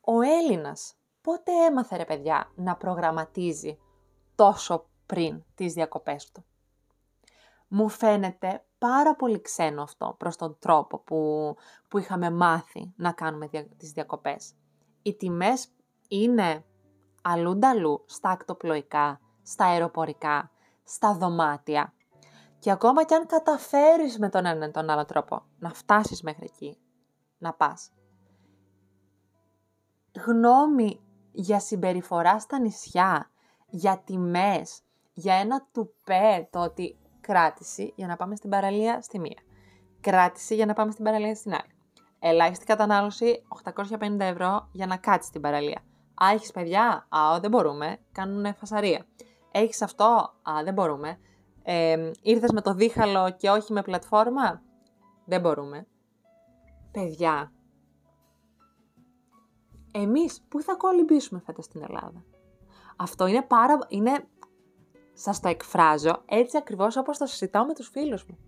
Ο 0.00 0.20
Έλληνας 0.20 0.94
πότε 1.20 1.52
έμαθε 1.68 1.96
ρε 1.96 2.04
παιδιά 2.04 2.52
να 2.54 2.76
προγραμματίζει 2.76 3.78
τόσο 4.34 4.86
πριν 5.06 5.44
τις 5.54 5.72
διακοπές 5.72 6.30
του; 6.32 6.44
Μου 7.68 7.88
φαίνεται 7.88 8.64
πάρα 8.78 9.16
πολύ 9.16 9.40
ξένο 9.40 9.82
αυτό 9.82 10.14
προς 10.18 10.36
τον 10.36 10.56
τρόπο 10.58 10.98
που, 10.98 11.54
που 11.88 11.98
είχαμε 11.98 12.30
μάθει 12.30 12.92
να 12.96 13.12
κάνουμε 13.12 13.46
δια, 13.46 13.66
τις 13.66 13.90
διακοπές. 13.90 14.54
Οι 15.02 15.14
τιμές 15.14 15.68
είναι 16.08 16.64
αλλούνταλού 17.22 18.04
στα 18.06 18.30
ακτοπλοϊκά, 18.30 19.20
στα 19.42 19.64
αεροπορικά, 19.64 20.50
στα 20.84 21.14
δωμάτια. 21.14 21.94
Και 22.64 22.70
ακόμα 22.70 23.04
κι 23.04 23.14
αν 23.14 23.26
καταφέρεις 23.26 24.18
με 24.18 24.28
τον 24.28 24.46
έναν 24.46 24.72
τον 24.72 24.90
άλλο 24.90 25.04
τρόπο 25.04 25.42
να 25.58 25.70
φτάσεις 25.70 26.22
μέχρι 26.22 26.44
εκεί, 26.44 26.78
να 27.38 27.52
πας. 27.52 27.90
Γνώμη 30.26 31.00
για 31.32 31.60
συμπεριφορά 31.60 32.38
στα 32.40 32.58
νησιά, 32.58 33.30
για 33.66 34.02
τιμές, 34.04 34.80
για 35.12 35.34
ένα 35.34 35.66
τουπέ 35.72 36.48
το 36.50 36.58
ότι 36.60 36.98
κράτηση 37.20 37.92
για 37.96 38.06
να 38.06 38.16
πάμε 38.16 38.36
στην 38.36 38.50
παραλία 38.50 39.02
στη 39.02 39.18
μία. 39.18 39.42
Κράτηση 40.00 40.54
για 40.54 40.66
να 40.66 40.72
πάμε 40.72 40.90
στην 40.90 41.04
παραλία 41.04 41.34
στην 41.34 41.52
άλλη. 41.52 41.74
Ελάχιστη 42.18 42.64
κατανάλωση 42.64 43.42
850 43.98 44.18
ευρώ 44.18 44.68
για 44.72 44.86
να 44.86 44.96
κάτσεις 44.96 45.28
στην 45.28 45.40
παραλία. 45.40 45.82
Α, 46.24 46.30
έχεις 46.32 46.50
παιδιά; 46.50 47.06
Α, 47.08 47.40
δεν 47.40 47.50
μπορούμε. 47.50 47.98
Κάνουν 48.12 48.54
φασαρία. 48.54 49.06
Έχεις 49.50 49.82
αυτό; 49.82 50.34
Α, 50.42 50.62
δεν 50.64 50.74
μπορούμε. 50.74 51.18
Ε, 51.66 52.10
ήρθες 52.22 52.52
με 52.52 52.60
το 52.60 52.74
δίχαλο 52.74 53.30
και 53.36 53.50
όχι 53.50 53.72
με 53.72 53.82
πλατφόρμα; 53.82 54.62
Δεν 55.24 55.40
μπορούμε. 55.40 55.86
Παιδιά, 56.90 57.52
εμείς 59.92 60.44
πού 60.48 60.62
θα 60.62 60.74
κολυμπήσουμε 60.74 61.40
φέτος 61.40 61.64
στην 61.64 61.82
Ελλάδα; 61.82 62.24
Αυτό 62.96 63.26
είναι 63.26 63.42
πάρα... 63.42 63.78
Είναι 63.88 64.28
σας 65.12 65.40
το 65.40 65.48
εκφράζω 65.48 66.22
έτσι 66.26 66.56
ακριβώς 66.56 66.96
όπως 66.96 67.18
το 67.18 67.26
συζητάω 67.26 67.64
με 67.66 67.74
τους 67.74 67.88
φίλους 67.88 68.26
μου. 68.26 68.38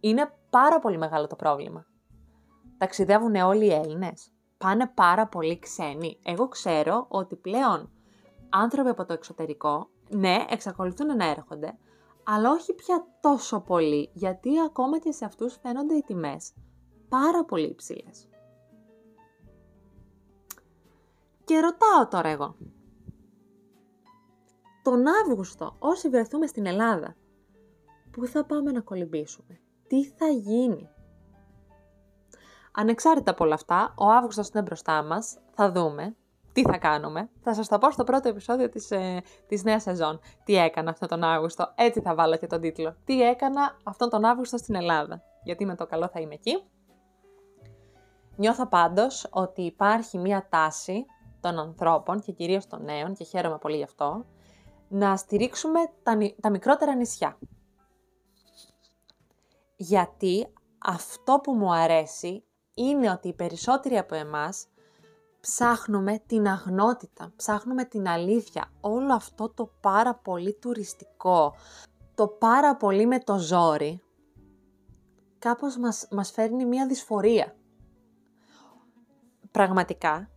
Είναι 0.00 0.34
πάρα 0.50 0.78
πολύ 0.78 0.98
μεγάλο 0.98 1.26
το 1.26 1.36
πρόβλημα. 1.36 1.86
Ταξιδεύουν 2.78 3.34
όλοι 3.34 3.66
οι 3.66 3.72
Έλληνες; 3.72 4.32
Πάνε 4.58 4.90
πάρα 4.94 5.26
πολύ 5.26 5.58
ξένοι. 5.58 6.18
Εγώ 6.22 6.48
ξέρω 6.48 7.06
ότι 7.08 7.36
πλέον 7.36 7.90
άνθρωποι 8.50 8.88
από 8.88 9.04
το 9.04 9.12
εξωτερικό, 9.12 9.88
ναι, 10.10 10.44
εξακολουθούν 10.48 11.16
να 11.16 11.26
έρχονται, 11.26 11.78
αλλά 12.24 12.50
όχι 12.50 12.74
πια 12.74 13.06
τόσο 13.20 13.60
πολύ, 13.60 14.10
γιατί 14.12 14.60
ακόμα 14.60 14.98
και 14.98 15.12
σε 15.12 15.24
αυτούς 15.24 15.58
φαίνονται 15.62 15.94
οι 15.94 16.02
τιμές 16.02 16.54
πάρα 17.08 17.44
πολύ 17.44 17.66
υψηλές. 17.66 18.28
Και 21.44 21.60
ρωτάω 21.60 22.08
τώρα 22.10 22.28
εγώ, 22.28 22.56
τον 24.82 25.04
Αύγουστο, 25.06 25.76
όσοι 25.78 26.08
βρεθούμε 26.08 26.46
στην 26.46 26.66
Ελλάδα, 26.66 27.16
πού 28.10 28.26
θα 28.26 28.44
πάμε 28.44 28.72
να 28.72 28.80
κολυμπήσουμε, 28.80 29.60
τι 29.86 30.04
θα 30.04 30.26
γίνει; 30.26 30.88
Ανεξάρτητα 32.72 33.30
από 33.30 33.44
όλα 33.44 33.54
αυτά, 33.54 33.94
ο 33.96 34.10
Αύγουστος 34.10 34.48
είναι 34.48 34.62
μπροστά 34.62 35.02
μας, 35.02 35.38
θα 35.50 35.72
δούμε 35.72 36.16
τι 36.54 36.62
θα 36.62 36.78
κάνουμε; 36.78 37.30
Θα 37.42 37.54
σας 37.54 37.68
τα 37.68 37.78
πω 37.78 37.90
στο 37.90 38.04
πρώτο 38.04 38.28
επεισόδιο 38.28 38.68
της, 38.68 38.90
ε, 38.90 39.22
της 39.46 39.62
νέας 39.64 39.82
σεζόν. 39.82 40.20
Τι 40.44 40.56
έκανα 40.56 40.90
αυτόν 40.90 41.08
τον 41.08 41.22
Αύγουστο, 41.22 41.72
έτσι 41.74 42.00
θα 42.00 42.14
βάλω 42.14 42.36
και 42.36 42.46
τον 42.46 42.60
τίτλο. 42.60 42.96
Τι 43.04 43.22
έκανα 43.22 43.76
αυτόν 43.84 44.08
τον 44.08 44.24
Αύγουστο 44.24 44.56
στην 44.56 44.74
Ελλάδα, 44.74 45.22
γιατί 45.44 45.64
με 45.64 45.74
το 45.74 45.86
καλό 45.86 46.08
θα 46.08 46.20
είμαι 46.20 46.34
εκεί. 46.34 46.62
Νιώθω 48.36 48.66
πάντως 48.66 49.26
ότι 49.30 49.62
υπάρχει 49.62 50.18
μία 50.18 50.46
τάση 50.50 51.06
των 51.40 51.58
ανθρώπων 51.58 52.20
και 52.20 52.32
κυρίως 52.32 52.66
των 52.66 52.84
νέων 52.84 53.14
και 53.14 53.24
χαίρομαι 53.24 53.58
πολύ 53.58 53.76
γι' 53.76 53.82
αυτό, 53.82 54.24
να 54.88 55.16
στηρίξουμε 55.16 55.80
τα, 56.02 56.18
τα 56.40 56.50
μικρότερα 56.50 56.94
νησιά. 56.94 57.38
Γιατί 59.76 60.52
αυτό 60.78 61.40
που 61.42 61.52
μου 61.52 61.74
αρέσει 61.74 62.44
είναι 62.74 63.10
ότι 63.10 63.28
οι 63.28 63.32
περισσότεροι 63.32 63.98
από 63.98 64.14
εμάς 64.14 64.66
ψάχνουμε 65.44 66.22
την 66.26 66.48
αγνότητα, 66.48 67.32
ψάχνουμε 67.36 67.84
την 67.84 68.08
αλήθεια, 68.08 68.70
όλο 68.80 69.14
αυτό 69.14 69.48
το 69.48 69.70
πάρα 69.80 70.14
πολύ 70.14 70.54
τουριστικό, 70.54 71.54
το 72.14 72.28
πάρα 72.28 72.76
πολύ 72.76 73.06
με 73.06 73.18
το 73.18 73.38
ζόρι, 73.38 74.02
κάπως 75.38 75.76
μας, 75.76 76.08
μας 76.10 76.30
φέρνει 76.30 76.64
μία 76.64 76.86
δυσφορία. 76.86 77.56
Πραγματικά, 79.50 80.30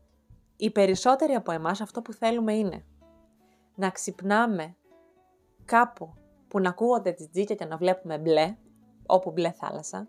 οι 0.55 0.71
περισσότεροι 0.71 1.33
από 1.33 1.51
εμάς 1.51 1.81
αυτό 1.81 2.01
που 2.01 2.13
θέλουμε 2.13 2.53
είναι 2.53 2.85
να 3.75 3.89
ξυπνάμε 3.89 4.75
κάπου 5.65 6.13
που 6.47 6.59
να 6.59 6.69
ακούγονται 6.69 7.11
τις 7.11 7.29
τζίκια 7.29 7.55
και 7.55 7.65
να 7.65 7.77
βλέπουμε 7.77 8.17
μπλε, 8.17 8.57
όπου 9.05 9.31
μπλε 9.31 9.51
θάλασσα, 9.51 10.07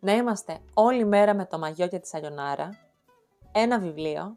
να 0.00 0.12
είμαστε 0.12 0.58
όλη 0.74 1.04
μέρα 1.04 1.34
με 1.34 1.46
το 1.46 1.58
μαγιό 1.58 1.88
και 1.88 1.98
τη 1.98 2.08
σαγιονάρα, 2.08 2.87
ένα 3.52 3.78
βιβλίο, 3.78 4.36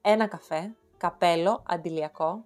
ένα 0.00 0.26
καφέ, 0.26 0.76
καπέλο, 0.96 1.62
αντιλιακό 1.66 2.44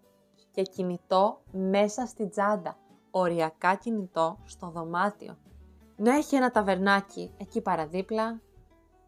και 0.51 0.63
κινητό 0.63 1.43
μέσα 1.53 2.07
στη 2.07 2.29
τσάντα, 2.29 2.77
οριακά 3.11 3.75
κινητό 3.75 4.39
στο 4.45 4.71
δωμάτιο. 4.71 5.39
Να 5.97 6.17
έχει 6.17 6.37
ένα 6.37 6.51
ταβερνάκι 6.51 7.35
εκεί 7.37 7.61
παραδίπλα, 7.61 8.41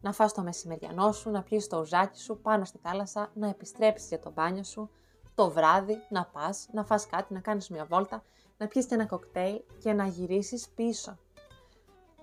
να 0.01 0.13
φας 0.13 0.33
το 0.33 0.43
μεσημεριανό 0.43 1.13
σου, 1.13 1.31
να 1.31 1.43
πιεις 1.43 1.67
το 1.67 1.79
ουζάκι 1.79 2.19
σου 2.19 2.41
πάνω 2.41 2.65
στη 2.65 2.79
θάλασσα, 2.79 3.31
να 3.35 3.49
επιστρέψεις 3.49 4.09
για 4.09 4.19
το 4.19 4.31
μπάνιο 4.31 4.63
σου, 4.63 4.91
το 5.35 5.51
βράδυ 5.51 5.97
να 6.09 6.25
πας, 6.25 6.69
να 6.73 6.85
φας 6.85 7.07
κάτι, 7.07 7.33
να 7.33 7.41
κάνεις 7.41 7.69
μια 7.69 7.85
βόλτα, 7.85 8.23
να 8.57 8.67
πιεις 8.67 8.87
και 8.87 8.95
ένα 8.95 9.07
κοκτέιλ 9.07 9.63
και 9.79 9.93
να 9.93 10.07
γυρίσεις 10.07 10.69
πίσω. 10.69 11.19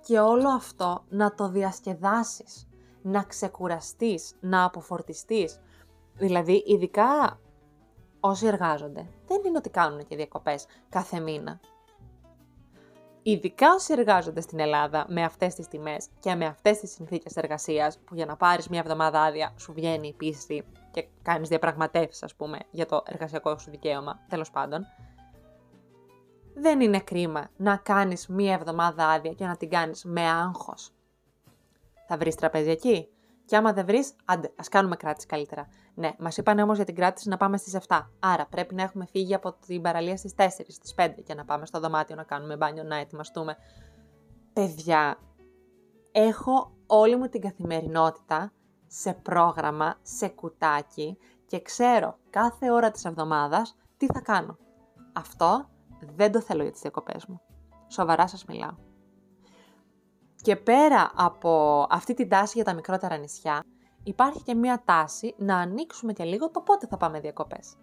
Και 0.01 0.19
όλο 0.19 0.49
αυτό 0.49 1.03
να 1.09 1.33
το 1.33 1.49
διασκεδάσεις, 1.49 2.67
να 3.01 3.23
ξεκουραστείς, 3.23 4.35
να 4.39 4.63
αποφορτιστείς. 4.63 5.59
Δηλαδή, 6.13 6.63
ειδικά 6.67 7.39
όσοι 8.19 8.47
εργάζονται, 8.47 9.09
δεν 9.27 9.41
είναι 9.45 9.57
ότι 9.57 9.69
κάνουν 9.69 10.07
και 10.07 10.15
διακοπές 10.15 10.65
κάθε 10.89 11.19
μήνα. 11.19 11.59
Ειδικά 13.23 13.73
όσοι 13.73 13.93
εργάζονται 13.93 14.41
στην 14.41 14.59
Ελλάδα 14.59 15.05
με 15.09 15.23
αυτές 15.23 15.55
τις 15.55 15.67
τιμές 15.67 16.07
και 16.19 16.35
με 16.35 16.45
αυτές 16.45 16.79
τις 16.79 16.91
συνθήκες 16.91 17.35
εργασίας, 17.35 17.99
που 17.99 18.15
για 18.15 18.25
να 18.25 18.37
πάρεις 18.37 18.67
μια 18.67 18.79
εβδομάδα 18.79 19.21
άδεια 19.21 19.53
σου 19.57 19.73
βγαίνει 19.73 20.07
η 20.07 20.13
πίστη 20.13 20.65
και 20.91 21.07
κάνεις 21.21 21.49
διαπραγματεύσεις, 21.49 22.23
ας 22.23 22.35
πούμε, 22.35 22.57
για 22.71 22.85
το 22.85 23.03
εργασιακό 23.05 23.57
σου 23.57 23.69
δικαίωμα, 23.69 24.19
τέλος 24.29 24.51
πάντων, 24.51 24.85
δεν 26.53 26.81
είναι 26.81 26.99
κρίμα 26.99 27.49
να 27.57 27.77
κάνεις 27.77 28.27
μία 28.27 28.53
εβδομάδα 28.53 29.07
άδεια 29.07 29.33
και 29.33 29.45
να 29.45 29.57
την 29.57 29.69
κάνεις 29.69 30.03
με 30.03 30.21
άγχος. 30.21 30.91
Θα 32.11 32.19
βρεις 32.19 32.35
τραπεζιακή. 32.35 33.07
Και 33.45 33.55
άμα 33.55 33.73
δεν 33.73 33.85
βρεις, 33.85 34.13
άντε, 34.25 34.51
ας 34.55 34.67
κάνουμε 34.69 34.95
κράτηση 34.95 35.27
καλύτερα. 35.27 35.67
Ναι, 35.93 36.11
μας 36.19 36.37
είπαν 36.37 36.59
όμως 36.59 36.75
για 36.75 36.85
την 36.85 36.95
κράτηση 36.95 37.29
να 37.29 37.37
πάμε 37.37 37.57
στις 37.57 37.73
7. 37.87 38.09
Άρα 38.19 38.45
πρέπει 38.45 38.75
να 38.75 38.81
έχουμε 38.81 39.05
φύγει 39.05 39.33
από 39.33 39.53
την 39.53 39.81
παραλία 39.81 40.17
στις 40.17 40.33
4, 40.37 40.47
στις 40.67 40.93
5 40.93 41.21
και 41.23 41.33
να 41.33 41.45
πάμε 41.45 41.65
στο 41.65 41.79
δωμάτιο 41.79 42.15
να 42.15 42.23
κάνουμε 42.23 42.57
μπάνιο, 42.57 42.83
να 42.83 42.95
ετοιμαστούμε. 42.95 43.57
Παιδιά, 44.53 45.17
έχω 46.11 46.71
όλη 46.85 47.15
μου 47.15 47.27
την 47.27 47.41
καθημερινότητα 47.41 48.51
σε 48.87 49.13
πρόγραμμα, 49.13 49.95
σε 50.01 50.27
κουτάκι 50.27 51.17
και 51.45 51.61
ξέρω 51.61 52.17
κάθε 52.29 52.71
ώρα 52.71 52.91
της 52.91 53.05
εβδομάδας 53.05 53.75
τι 53.97 54.05
θα 54.05 54.21
κάνω. 54.21 54.57
Αυτό 55.13 55.69
δεν 56.15 56.31
το 56.31 56.41
θέλω 56.41 56.61
για 56.61 56.71
τις 56.71 56.81
διακοπές 56.81 57.25
μου. 57.25 57.41
Σοβαρά 57.87 58.27
σας 58.27 58.45
μιλάω. 58.45 58.90
Και 60.41 60.55
πέρα 60.55 61.11
από 61.15 61.85
αυτή 61.89 62.13
την 62.13 62.29
τάση 62.29 62.51
για 62.55 62.63
τα 62.63 62.73
μικρότερα 62.73 63.17
νησιά, 63.17 63.63
υπάρχει 64.03 64.43
και 64.43 64.55
μία 64.55 64.81
τάση 64.85 65.35
να 65.37 65.57
ανοίξουμε 65.57 66.13
και 66.13 66.23
λίγο 66.23 66.51
το 66.51 66.61
πότε 66.61 66.87
θα 66.87 66.97
πάμε 66.97 67.19
διακοπές. 67.19 67.75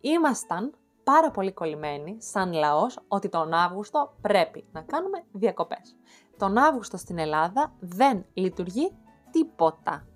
Ήμασταν 0.00 0.74
πάρα 1.04 1.30
πολύ 1.30 1.52
κολλημένοι 1.52 2.16
σαν 2.18 2.52
λαός 2.52 2.98
ότι 3.08 3.28
τον 3.28 3.52
Αύγουστο 3.52 4.16
πρέπει 4.20 4.64
να 4.72 4.80
κάνουμε 4.80 5.24
διακοπές. 5.32 5.96
Τον 6.36 6.58
Αύγουστο 6.58 6.96
στην 6.96 7.18
Ελλάδα 7.18 7.72
δεν 7.80 8.26
λειτουργεί 8.32 8.96
τίποτα 9.30 10.06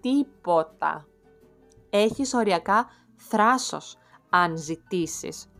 τίποτα. 0.00 1.06
Έχεις 1.90 2.34
οριακά 2.34 2.86
θράσος 3.16 3.96
αν 4.30 4.56
ζητήσεις 4.56 5.50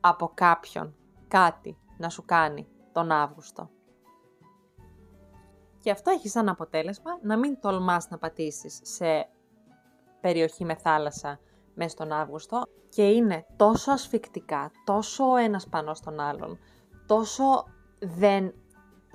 από 0.00 0.30
κάποιον 0.34 0.94
κάτι 1.28 1.78
να 1.98 2.08
σου 2.08 2.24
κάνει 2.24 2.68
τον 2.92 3.10
Αύγουστο. 3.10 3.70
Και 5.80 5.90
αυτό 5.90 6.10
έχει 6.10 6.28
σαν 6.28 6.48
αποτέλεσμα 6.48 7.18
να 7.22 7.38
μην 7.38 7.60
τολμάς 7.60 8.08
να 8.10 8.18
πατήσεις 8.18 8.80
σε 8.82 9.28
περιοχή 10.20 10.64
με 10.64 10.74
θάλασσα 10.74 11.40
μέσα 11.74 11.90
στον 11.90 12.12
Αύγουστο 12.12 12.62
και 12.88 13.08
είναι 13.08 13.46
τόσο 13.56 13.92
ασφικτικά, 13.92 14.70
τόσο 14.84 15.30
ο 15.30 15.36
ένας 15.36 15.68
πάνω 15.68 15.94
στον 15.94 16.20
άλλον, 16.20 16.58
τόσο 17.06 17.64
δεν 17.98 18.54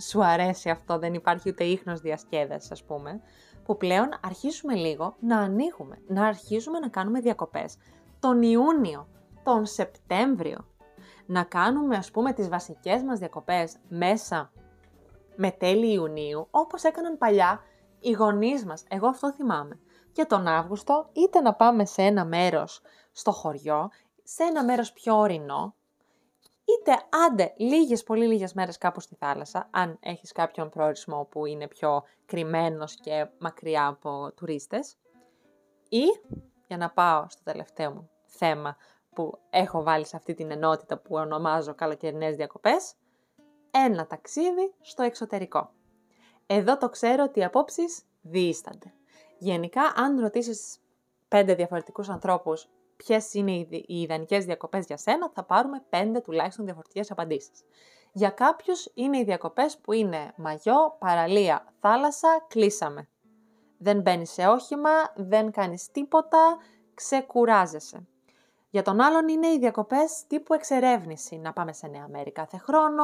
σου 0.01 0.23
αρέσει 0.23 0.69
αυτό, 0.69 0.99
δεν 0.99 1.13
υπάρχει 1.13 1.49
ούτε 1.49 1.63
ίχνος 1.63 1.99
διασκέδασης 1.99 2.71
ας 2.71 2.83
πούμε, 2.83 3.21
που 3.63 3.77
πλέον 3.77 4.09
αρχίζουμε 4.21 4.73
λίγο 4.73 5.15
να 5.19 5.37
ανοίγουμε, 5.37 6.01
να 6.07 6.25
αρχίζουμε 6.25 6.79
να 6.79 6.89
κάνουμε 6.89 7.19
διακοπές 7.19 7.77
τον 8.19 8.41
Ιούνιο, 8.41 9.07
τον 9.43 9.65
Σεπτέμβριο. 9.65 10.67
Να 11.25 11.43
κάνουμε 11.43 11.95
ας 11.95 12.11
πούμε 12.11 12.33
τις 12.33 12.49
βασικές 12.49 13.03
μας 13.03 13.19
διακοπές 13.19 13.75
μέσα 13.87 14.51
με 15.35 15.51
τέλη 15.51 15.93
Ιουνίου, 15.93 16.47
όπως 16.51 16.83
έκαναν 16.83 17.17
παλιά 17.17 17.59
οι 17.99 18.11
γονείς 18.11 18.65
μας. 18.65 18.83
Εγώ 18.87 19.07
αυτό 19.07 19.33
θυμάμαι. 19.33 19.79
Και 20.11 20.25
τον 20.25 20.47
Αύγουστο 20.47 21.09
είτε 21.13 21.41
να 21.41 21.53
πάμε 21.53 21.85
σε 21.85 22.01
ένα 22.01 22.25
μέρος 22.25 22.81
στο 23.11 23.31
χωριό, 23.31 23.89
σε 24.23 24.43
ένα 24.43 24.63
μέρος 24.63 24.93
πιο 24.93 25.17
ορεινό, 25.17 25.75
είτε 26.65 26.91
άντε 27.25 27.53
λίγες, 27.57 28.03
πολύ 28.03 28.27
λίγες 28.27 28.53
μέρες 28.53 28.77
κάπου 28.77 28.99
στη 28.99 29.15
θάλασσα, 29.15 29.67
αν 29.71 29.97
έχεις 29.99 30.31
κάποιον 30.31 30.69
προορισμό 30.69 31.27
που 31.31 31.45
είναι 31.45 31.67
πιο 31.67 32.03
κρυμμένος 32.25 32.95
και 32.95 33.27
μακριά 33.39 33.87
από 33.87 34.31
τουρίστες, 34.35 34.97
ή, 35.89 36.03
για 36.67 36.77
να 36.77 36.89
πάω 36.89 37.25
στο 37.29 37.43
τελευταίο 37.43 37.91
μου 37.91 38.09
θέμα 38.25 38.77
που 39.15 39.39
έχω 39.49 39.83
βάλει 39.83 40.05
σε 40.05 40.15
αυτή 40.15 40.33
την 40.33 40.51
ενότητα 40.51 40.97
που 40.97 41.15
ονομάζω 41.15 41.75
καλοκαιρινές 41.75 42.35
διακοπές, 42.35 42.93
ένα 43.85 44.07
ταξίδι 44.07 44.73
στο 44.81 45.03
εξωτερικό. 45.03 45.69
Εδώ 46.45 46.77
το 46.77 46.89
ξέρω 46.89 47.23
ότι 47.23 47.39
οι 47.39 47.43
απόψεις 47.43 48.01
διήστανται. 48.21 48.93
Γενικά, 49.37 49.81
αν 49.95 50.19
ρωτήσεις 50.19 50.79
πέντε 51.27 51.55
διαφορετικούς 51.55 52.09
ανθρώπους 52.09 52.69
ποιες 52.95 53.33
είναι 53.33 53.51
οι 53.51 53.85
ιδανικές 53.87 54.45
διακοπές 54.45 54.85
για 54.85 54.97
σένα, 54.97 55.31
θα 55.33 55.43
πάρουμε 55.43 55.83
πέντε 55.89 56.19
τουλάχιστον 56.19 56.65
διαφορετικές 56.65 57.11
απαντήσεις. 57.11 57.63
Για 58.11 58.29
κάποιους 58.29 58.91
είναι 58.93 59.17
οι 59.17 59.23
διακοπές 59.23 59.77
που 59.77 59.93
είναι 59.93 60.33
μαγιό, 60.37 60.95
παραλία, 60.99 61.73
θάλασσα, 61.79 62.45
κλείσαμε. 62.47 63.09
Δεν 63.77 64.01
μπαίνεις 64.01 64.31
σε 64.31 64.47
όχημα, 64.47 65.13
δεν 65.15 65.51
κάνεις 65.51 65.91
τίποτα, 65.91 66.57
ξεκουράζεσαι. 66.93 68.07
Για 68.75 68.83
τον 68.83 69.01
άλλον 69.01 69.27
είναι 69.27 69.47
οι 69.47 69.59
διακοπές 69.59 70.23
τύπου 70.27 70.53
εξερεύνηση, 70.53 71.37
να 71.37 71.53
πάμε 71.53 71.73
σε 71.73 71.87
Νέα 71.87 72.07
Μέρη 72.07 72.31
κάθε 72.31 72.57
χρόνο, 72.57 73.03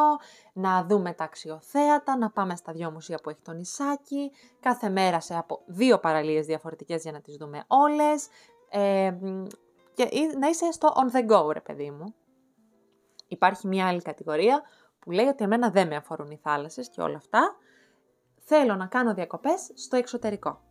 να 0.53 0.85
δούμε 0.85 1.13
τα 1.13 1.23
αξιοθέατα, 1.23 2.17
να 2.17 2.29
πάμε 2.29 2.55
στα 2.55 2.73
δυο 2.73 2.91
μουσεία 2.91 3.17
που 3.23 3.29
έχει 3.29 3.39
το 3.41 3.51
νησάκι, 3.51 4.31
κάθε 4.59 4.89
μέρα 4.89 5.19
σε 5.19 5.37
από 5.37 5.61
δύο 5.65 5.99
παραλίες 5.99 6.45
διαφορετικές 6.45 7.01
για 7.01 7.11
να 7.11 7.21
τις 7.21 7.35
δούμε 7.35 7.63
όλες, 7.67 8.27
ε, 8.69 9.13
και 9.93 10.09
να 10.39 10.47
είσαι 10.47 10.71
στο 10.71 10.93
on 10.95 11.15
the 11.15 11.31
go, 11.31 11.53
ρε 11.53 11.61
παιδί 11.61 11.91
μου. 11.91 12.13
Υπάρχει 13.27 13.67
μια 13.67 13.87
άλλη 13.87 14.01
κατηγορία 14.01 14.61
που 14.99 15.11
λέει 15.11 15.25
ότι 15.25 15.43
εμένα 15.43 15.69
δεν 15.69 15.87
με 15.87 15.95
αφορούν 15.95 16.31
οι 16.31 16.39
θάλασσες 16.43 16.89
και 16.89 17.01
όλα 17.01 17.17
αυτά. 17.17 17.55
Θέλω 18.39 18.75
να 18.75 18.85
κάνω 18.85 19.13
διακοπές 19.13 19.71
στο 19.75 19.97
εξωτερικό. 19.97 20.61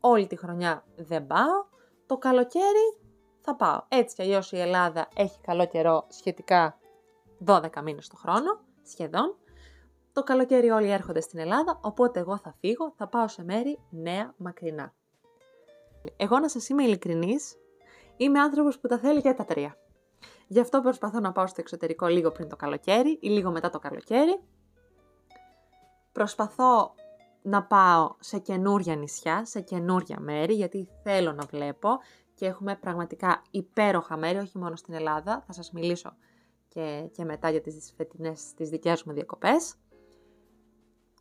Όλη 0.00 0.26
τη 0.26 0.36
χρονιά 0.36 0.84
δεν 0.96 1.26
πάω, 1.26 1.64
το 2.06 2.18
καλοκαίρι 2.18 3.01
θα 3.42 3.56
πάω. 3.56 3.82
Έτσι 3.88 4.14
κι 4.14 4.22
αλλιώς 4.22 4.52
η 4.52 4.58
Ελλάδα 4.60 5.08
έχει 5.14 5.40
καλό 5.40 5.66
καιρό 5.66 6.06
σχετικά 6.08 6.78
12 7.46 7.82
μήνες 7.82 8.08
το 8.08 8.16
χρόνο, 8.16 8.60
σχεδόν. 8.82 9.36
Το 10.12 10.22
καλοκαίρι 10.22 10.70
όλοι 10.70 10.90
έρχονται 10.90 11.20
στην 11.20 11.38
Ελλάδα, 11.38 11.78
οπότε 11.82 12.20
εγώ 12.20 12.36
θα 12.36 12.54
φύγω, 12.60 12.92
θα 12.96 13.08
πάω 13.08 13.28
σε 13.28 13.44
μέρη 13.44 13.78
νέα 13.90 14.34
μακρινά. 14.36 14.94
Εγώ 16.16 16.38
να 16.38 16.48
σας 16.48 16.68
είμαι 16.68 16.82
ειλικρινής, 16.82 17.56
Είμαι 18.16 18.40
άνθρωπος 18.40 18.78
που 18.78 18.88
τα 18.88 18.98
θέλει 18.98 19.20
και 19.20 19.32
τα 19.32 19.44
τρία. 19.44 19.76
Γι' 20.46 20.60
αυτό 20.60 20.80
προσπαθώ 20.80 21.20
να 21.20 21.32
πάω 21.32 21.46
στο 21.46 21.60
εξωτερικό 21.60 22.06
λίγο 22.06 22.30
πριν 22.30 22.48
το 22.48 22.56
καλοκαίρι 22.56 23.18
ή 23.20 23.28
λίγο 23.28 23.50
μετά 23.50 23.70
το 23.70 23.78
καλοκαίρι. 23.78 24.40
Προσπαθώ 26.12 26.94
να 27.42 27.62
πάω 27.62 28.14
σε 28.18 28.38
καινούρια 28.38 28.96
νησιά, 28.96 29.44
σε 29.44 29.60
καινούρια 29.60 30.20
μέρη, 30.20 30.54
γιατί 30.54 30.88
θέλω 31.02 31.32
να 31.32 31.44
βλέπω 31.44 31.88
και 32.42 32.48
έχουμε 32.48 32.76
πραγματικά 32.76 33.42
υπέροχα 33.50 34.16
μέρη, 34.16 34.38
όχι 34.38 34.58
μόνο 34.58 34.76
στην 34.76 34.94
Ελλάδα. 34.94 35.42
Θα 35.46 35.52
σας 35.52 35.72
μιλήσω 35.72 36.16
και, 36.68 37.08
και 37.12 37.24
μετά 37.24 37.50
για 37.50 37.60
τις 37.60 37.92
φετινές, 37.96 38.54
τις 38.54 38.68
δικές 38.68 39.02
μου 39.02 39.12
διακοπές. 39.12 39.74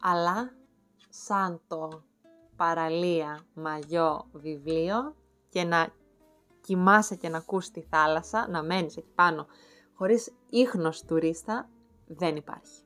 Αλλά 0.02 0.54
σαν 1.10 1.62
το 1.68 2.04
παραλία, 2.56 3.40
μαγιό, 3.54 4.30
βιβλίο 4.32 5.16
και 5.50 5.64
να 5.64 5.94
κοιμάσαι 6.62 7.16
και 7.16 7.30
να 7.30 7.38
ακούς 7.38 7.70
τη 7.70 7.82
θάλασσα, 7.82 8.48
να 8.50 8.64
μένεις 8.64 8.98
εκεί 8.98 9.12
πάνω 9.16 9.46
χωρίς 9.94 10.34
ίχνος 10.50 11.04
τουρίστα, 11.06 11.70
δεν 12.08 12.36
υπάρχει. 12.36 12.84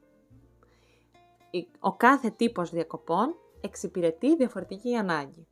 Ο 1.80 1.96
κάθε 1.96 2.30
τύπος 2.30 2.70
διακοπών 2.70 3.36
εξυπηρετεί 3.62 4.36
διαφορετική 4.36 4.96
ανάγκη. 4.96 5.48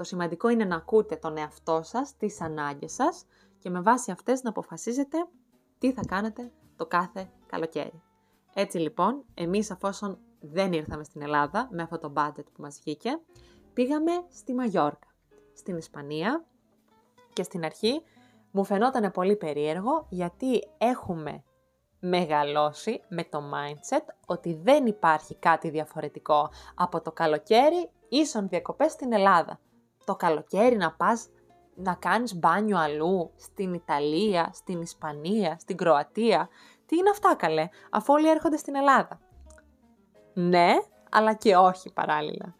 Το 0.00 0.06
σημαντικό 0.06 0.48
είναι 0.48 0.64
να 0.64 0.76
ακούτε 0.76 1.16
τον 1.16 1.36
εαυτό 1.36 1.80
σας, 1.82 2.16
τις 2.16 2.40
ανάγκες 2.40 2.92
σας 2.92 3.24
και 3.58 3.70
με 3.70 3.80
βάση 3.80 4.10
αυτές 4.10 4.42
να 4.42 4.50
αποφασίζετε 4.50 5.26
τι 5.78 5.92
θα 5.92 6.02
κάνετε 6.08 6.52
το 6.76 6.86
κάθε 6.86 7.30
καλοκαίρι. 7.46 8.02
Έτσι 8.54 8.78
λοιπόν, 8.78 9.24
εμείς 9.34 9.70
αφόσον 9.70 10.18
δεν 10.40 10.72
ήρθαμε 10.72 11.04
στην 11.04 11.22
Ελλάδα 11.22 11.68
με 11.70 11.82
αυτό 11.82 11.98
το 11.98 12.12
budget 12.16 12.44
που 12.52 12.62
μας 12.62 12.80
βγήκε, 12.84 13.20
πήγαμε 13.72 14.12
στη 14.30 14.54
Μαγιόρκα, 14.54 15.06
στην 15.52 15.76
Ισπανία, 15.76 16.44
και 17.32 17.42
στην 17.42 17.64
αρχή 17.64 18.02
μου 18.50 18.64
φαινόταν 18.64 19.10
πολύ 19.10 19.36
περίεργο 19.36 20.06
γιατί 20.08 20.68
έχουμε 20.78 21.44
μεγαλώσει 22.00 23.00
με 23.08 23.24
το 23.24 23.38
mindset 23.38 24.04
ότι 24.26 24.54
δεν 24.62 24.86
υπάρχει 24.86 25.36
κάτι 25.36 25.70
διαφορετικό 25.70 26.50
από 26.74 27.00
το 27.00 27.12
καλοκαίρι 27.12 27.90
ίσον 28.08 28.48
διακοπές 28.48 28.92
στην 28.92 29.12
Ελλάδα. 29.12 29.60
Το 30.10 30.16
καλοκαίρι 30.16 30.76
να 30.76 30.92
πας 30.92 31.28
να 31.74 31.94
κάνεις 31.94 32.38
μπάνιο 32.38 32.78
αλλού, 32.78 33.32
στην 33.36 33.74
Ιταλία, 33.74 34.50
στην 34.52 34.80
Ισπανία, 34.80 35.56
στην 35.58 35.76
Κροατία. 35.76 36.48
Τι 36.86 36.96
είναι 36.96 37.10
αυτά 37.10 37.34
καλέ, 37.34 37.68
αφού 37.90 38.12
όλοι 38.12 38.30
έρχονται 38.30 38.56
στην 38.56 38.74
Ελλάδα. 38.74 39.20
Ναι, 40.34 40.72
αλλά 41.10 41.34
και 41.34 41.56
όχι 41.56 41.92
παράλληλα. 41.92 42.54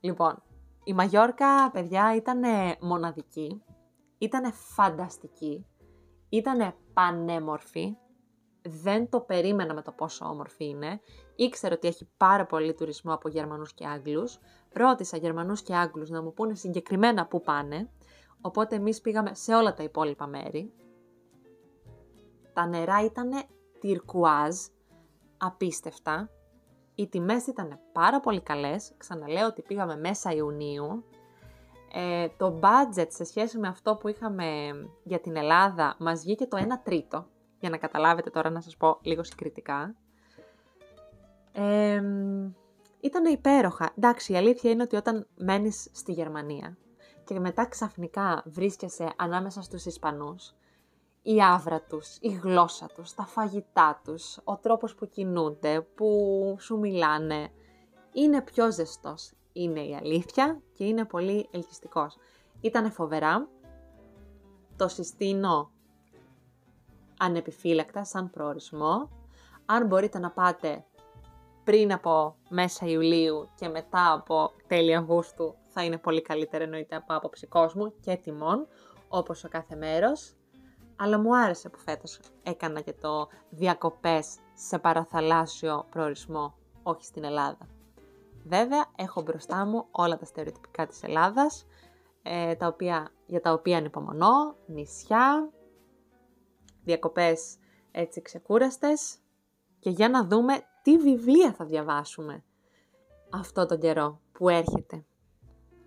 Λοιπόν, 0.00 0.42
η 0.84 0.92
Μαγιόρκα, 0.92 1.70
παιδιά, 1.70 2.14
ήταν 2.14 2.40
μοναδική 2.80 3.62
ήταν 4.18 4.52
φανταστική, 4.52 5.66
ήταν 6.28 6.74
πανέμορφη, 6.92 7.96
δεν 8.68 9.08
το 9.08 9.20
περίμενα 9.20 9.74
με 9.74 9.82
το 9.82 9.92
πόσο 9.92 10.24
όμορφη 10.24 10.64
είναι. 10.64 11.00
Ήξερα 11.34 11.74
ότι 11.74 11.88
έχει 11.88 12.08
πάρα 12.16 12.46
πολύ 12.46 12.74
τουρισμό 12.74 13.12
από 13.12 13.28
Γερμανούς 13.28 13.74
και 13.74 13.86
Άγγλους. 13.86 14.38
Ρώτησα 14.72 15.16
Γερμανούς 15.16 15.62
και 15.62 15.74
Άγγλους 15.74 16.10
να 16.10 16.22
μου 16.22 16.32
πούνε 16.32 16.54
συγκεκριμένα 16.54 17.26
πού 17.26 17.40
πάνε. 17.40 17.90
Οπότε 18.40 18.76
εμείς 18.76 19.00
πήγαμε 19.00 19.34
σε 19.34 19.54
όλα 19.54 19.74
τα 19.74 19.82
υπόλοιπα 19.82 20.26
μέρη. 20.26 20.72
Τα 22.52 22.66
νερά 22.66 23.04
ήταν 23.04 23.30
τυρκουάζ, 23.80 24.56
απίστευτα. 25.36 26.30
Οι 26.94 27.08
τιμές 27.08 27.46
ήταν 27.46 27.78
πάρα 27.92 28.20
πολύ 28.20 28.40
καλές. 28.40 28.94
Ξαναλέω 28.96 29.46
ότι 29.46 29.62
πήγαμε 29.62 29.96
μέσα 29.96 30.32
Ιουνίου 30.32 31.04
ε, 31.98 32.28
το 32.36 32.60
budget 32.62 33.06
σε 33.08 33.24
σχέση 33.24 33.58
με 33.58 33.68
αυτό 33.68 33.96
που 33.96 34.08
είχαμε 34.08 34.70
για 35.02 35.20
την 35.20 35.36
Ελλάδα 35.36 35.96
μας 35.98 36.20
βγήκε 36.20 36.46
το 36.46 36.56
1 36.60 36.66
τρίτο, 36.82 37.26
για 37.60 37.70
να 37.70 37.76
καταλάβετε 37.76 38.30
τώρα 38.30 38.50
να 38.50 38.60
σας 38.60 38.76
πω 38.76 38.98
λίγο 39.02 39.24
συγκριτικά. 39.24 39.94
Ε, 41.52 42.02
ήταν 43.00 43.24
υπέροχα. 43.24 43.92
Εντάξει, 43.98 44.32
η 44.32 44.36
αλήθεια 44.36 44.70
είναι 44.70 44.82
ότι 44.82 44.96
όταν 44.96 45.26
μένεις 45.36 45.88
στη 45.92 46.12
Γερμανία 46.12 46.76
και 47.24 47.40
μετά 47.40 47.66
ξαφνικά 47.66 48.42
βρίσκεσαι 48.46 49.12
ανάμεσα 49.16 49.62
στους 49.62 49.84
Ισπανούς, 49.84 50.54
η 51.22 51.42
άβρα 51.42 51.80
τους, 51.80 52.16
η 52.20 52.28
γλώσσα 52.28 52.86
τους, 52.94 53.14
τα 53.14 53.24
φαγητά 53.24 54.00
τους, 54.04 54.38
ο 54.44 54.56
τρόπος 54.56 54.94
που 54.94 55.08
κινούνται, 55.08 55.80
που 55.80 56.56
σου 56.60 56.78
μιλάνε, 56.78 57.50
είναι 58.12 58.42
πιο 58.42 58.72
ζεστός, 58.72 59.32
είναι 59.52 59.80
η 59.80 59.96
αλήθεια 59.96 60.60
και 60.72 60.84
είναι 60.84 61.04
πολύ 61.04 61.48
ελκυστικός. 61.50 62.16
Ήτανε 62.60 62.90
φοβερά, 62.90 63.48
το 64.76 64.88
συστήνω 64.88 65.70
ανεπιφύλακτα 67.18 68.04
σαν 68.04 68.30
προορισμό. 68.30 69.08
Αν 69.66 69.86
μπορείτε 69.86 70.18
να 70.18 70.30
πάτε 70.30 70.84
πριν 71.64 71.92
από 71.92 72.36
μέσα 72.48 72.86
Ιουλίου 72.86 73.48
και 73.54 73.68
μετά 73.68 74.12
από 74.12 74.52
τέλη 74.66 74.94
Αυγούστου 74.94 75.54
θα 75.66 75.84
είναι 75.84 75.98
πολύ 75.98 76.22
καλύτερο 76.22 76.64
εννοείται 76.64 76.96
από 76.96 77.14
άποψη 77.14 77.46
κόσμου 77.46 77.94
και 78.00 78.16
τιμών, 78.16 78.66
όπως 79.08 79.44
ο 79.44 79.48
κάθε 79.48 79.76
μέρος. 79.76 80.34
Αλλά 80.96 81.18
μου 81.18 81.36
άρεσε 81.36 81.68
που 81.68 81.78
φέτος 81.78 82.20
έκανα 82.42 82.80
και 82.80 82.92
το 82.92 83.28
διακοπές 83.50 84.36
σε 84.54 84.78
παραθαλάσσιο 84.78 85.86
προορισμό, 85.90 86.54
όχι 86.82 87.04
στην 87.04 87.24
Ελλάδα. 87.24 87.68
Βέβαια, 88.44 88.86
έχω 88.96 89.22
μπροστά 89.22 89.66
μου 89.66 89.86
όλα 89.90 90.16
τα 90.16 90.24
στερεοτυπικά 90.24 90.86
της 90.86 91.02
Ελλάδας, 91.02 91.66
ε, 92.22 92.54
τα 92.54 92.66
οποία, 92.66 93.08
για 93.26 93.40
τα 93.40 93.52
οποία 93.52 93.78
ανυπομονώ, 93.78 94.56
νησιά, 94.66 95.50
διακοπές 96.86 97.56
έτσι 97.92 98.22
ξεκούραστες 98.22 99.18
και 99.78 99.90
για 99.90 100.08
να 100.08 100.24
δούμε 100.24 100.54
τι 100.82 100.98
βιβλία 100.98 101.52
θα 101.52 101.64
διαβάσουμε 101.64 102.44
αυτό 103.30 103.66
τον 103.66 103.80
καιρό 103.80 104.20
που 104.32 104.48
έρχεται. 104.48 105.04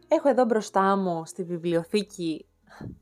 Έχω 0.08 0.30
εδώ 0.30 0.46
μπροστά 0.46 0.96
μου 0.96 1.26
στη 1.26 1.44
βιβλιοθήκη 1.44 2.46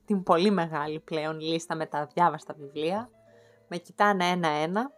την 0.06 0.24
πολύ 0.24 0.52
μεγάλη 0.52 1.00
πλέον 1.00 1.40
λίστα 1.40 1.76
με 1.76 1.86
τα 1.86 2.06
διάβαστα 2.14 2.54
βιβλία. 2.58 3.10
Με 3.68 3.78
κοιτάνε 3.78 4.26
ένα-ένα 4.26 4.92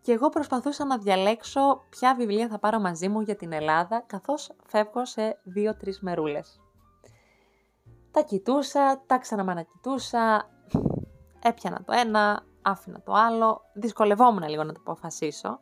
και 0.00 0.12
εγώ 0.12 0.28
προσπαθούσα 0.28 0.84
να 0.84 0.98
διαλέξω 0.98 1.84
ποια 1.88 2.14
βιβλία 2.14 2.48
θα 2.48 2.58
πάρω 2.58 2.80
μαζί 2.80 3.08
μου 3.08 3.20
για 3.20 3.36
την 3.36 3.52
Ελλάδα, 3.52 4.04
καθώς 4.06 4.52
φεύγω 4.66 5.04
σε 5.06 5.38
δύο-τρεις 5.42 6.00
μερούλες. 6.00 6.60
Τα 8.10 8.22
κοιτούσα, 8.22 9.02
τα 9.06 9.18
ξαναμανακοιτούσα, 9.18 10.50
έπιανα 11.42 11.82
το 11.84 11.92
ένα, 11.92 12.44
άφηνα 12.62 13.02
το 13.02 13.12
άλλο, 13.12 13.60
δυσκολευόμουν 13.72 14.48
λίγο 14.48 14.64
να 14.64 14.72
το 14.72 14.80
αποφασίσω 14.80 15.58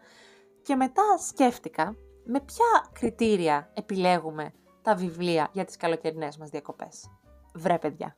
και 0.62 0.76
μετά 0.76 1.02
σκέφτηκα 1.28 1.96
με 2.24 2.40
ποια 2.40 2.90
κριτήρια 2.92 3.70
επιλέγουμε 3.74 4.52
τα 4.82 4.94
βιβλία 4.94 5.48
για 5.52 5.64
τις 5.64 5.76
καλοκαιρινές 5.76 6.36
μας 6.36 6.50
διακοπές. 6.50 7.10
Βρε 7.54 7.78
παιδιά, 7.78 8.16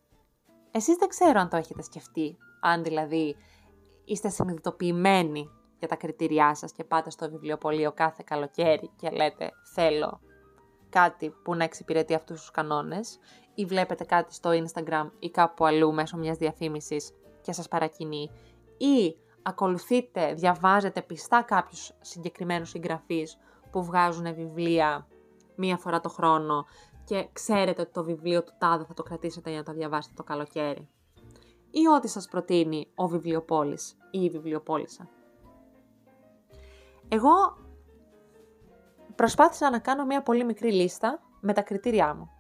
εσείς 0.71 0.97
δεν 0.97 1.09
ξέρω 1.09 1.41
αν 1.41 1.49
το 1.49 1.57
έχετε 1.57 1.83
σκεφτεί, 1.83 2.37
αν 2.61 2.83
δηλαδή 2.83 3.37
είστε 4.05 4.29
συνειδητοποιημένοι 4.29 5.51
για 5.79 5.89
τα 5.89 5.97
κριτήριά 5.97 6.55
σας 6.55 6.73
και 6.73 6.85
πάτε 6.85 7.11
στο 7.11 7.31
βιβλιοπωλείο 7.31 7.93
κάθε 7.93 8.23
καλοκαίρι 8.27 8.91
και 8.97 9.11
λέτε 9.11 9.51
θέλω 9.75 10.21
κάτι 10.89 11.31
που 11.31 11.55
να 11.55 11.65
εξυπηρετεί 11.65 12.15
αυτούς 12.15 12.41
τους 12.41 12.51
κανόνες 12.51 13.19
ή 13.55 13.65
βλέπετε 13.65 14.05
κάτι 14.05 14.35
στο 14.35 14.51
Instagram 14.51 15.11
ή 15.19 15.31
κάπου 15.31 15.65
αλλού 15.67 15.93
μέσω 15.93 16.17
μιας 16.17 16.37
διαφήμισης 16.37 17.13
και 17.43 17.53
σας 17.53 17.69
παρακινεί 17.69 18.31
ή 18.77 19.17
ακολουθείτε, 19.43 20.35
διαβάζετε 20.35 21.03
πιστά 21.03 21.43
κάποιους 21.43 21.93
συγκεκριμένους 22.01 22.69
συγγραφείς 22.69 23.39
που 23.71 23.85
βγάζουν 23.85 24.35
βιβλία 24.35 25.07
μία 25.57 25.77
φορά 25.77 26.01
το 26.01 26.09
χρόνο 26.09 26.65
και 27.05 27.29
ξέρετε 27.33 27.81
ότι 27.81 27.93
το 27.93 28.05
βιβλίο 28.05 28.43
του 28.43 28.53
τάδε 28.59 28.85
θα 28.85 28.95
το 28.95 29.03
κρατήσετε 29.03 29.51
για 29.51 29.59
να 29.59 29.65
το 29.65 29.73
διαβάσετε 29.73 30.15
το 30.17 30.23
καλοκαίρι. 30.23 30.89
Ή 31.71 31.89
ό,τι 31.97 32.09
σας 32.09 32.29
προτείνει 32.29 32.89
ο 32.95 33.07
βιβλιοπόλης 33.07 33.97
ή 34.11 34.23
η 34.25 34.31
βιβλιοπόλησα. 34.31 35.09
Εγώ 37.09 37.31
προσπάθησα 39.15 39.71
να 39.71 39.79
κάνω 39.79 40.05
μια 40.05 40.23
πολύ 40.23 40.45
μικρή 40.45 40.73
λίστα 40.73 41.23
με 41.41 41.53
τα 41.53 41.63
κριτήριά 41.63 42.15
μου. 42.15 42.31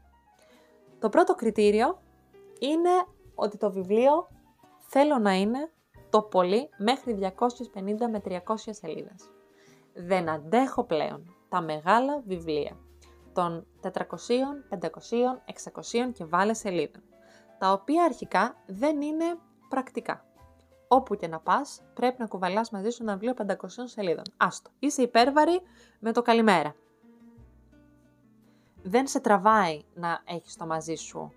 Το 0.98 1.08
πρώτο 1.08 1.34
κριτήριο 1.34 2.02
είναι 2.58 2.90
ότι 3.34 3.56
το 3.56 3.72
βιβλίο 3.72 4.28
θέλω 4.92 5.18
να 5.18 5.32
είναι 5.32 5.70
το 6.10 6.22
πολύ 6.22 6.68
μέχρι 6.76 7.18
250 7.20 7.30
με 8.10 8.22
300 8.24 8.38
σελίδες. 8.56 9.30
Δεν 9.94 10.28
αντέχω 10.28 10.84
πλέον 10.84 11.36
τα 11.48 11.60
μεγάλα 11.60 12.22
βιβλία 12.26 12.76
των 13.32 13.66
400, 13.82 13.90
500, 14.70 14.88
600 16.06 16.12
και 16.12 16.24
βάλε 16.24 16.54
σελίδων, 16.54 17.02
τα 17.58 17.72
οποία 17.72 18.04
αρχικά 18.04 18.56
δεν 18.66 19.00
είναι 19.00 19.24
πρακτικά. 19.68 20.24
Όπου 20.88 21.14
και 21.14 21.28
να 21.28 21.40
πας, 21.40 21.82
πρέπει 21.94 22.16
να 22.18 22.26
κουβαλάς 22.26 22.70
μαζί 22.70 22.90
σου 22.90 23.02
ένα 23.02 23.12
βιβλίο 23.12 23.34
500 23.46 23.54
σελίδων. 23.84 24.24
Άστο, 24.36 24.70
είσαι 24.78 25.02
υπέρβαρη 25.02 25.60
με 26.00 26.12
το 26.12 26.22
καλημέρα. 26.22 26.74
Δεν 28.82 29.06
σε 29.06 29.20
τραβάει 29.20 29.82
να 29.94 30.22
έχεις 30.24 30.56
το 30.56 30.66
μαζί 30.66 30.94
σου 30.94 31.32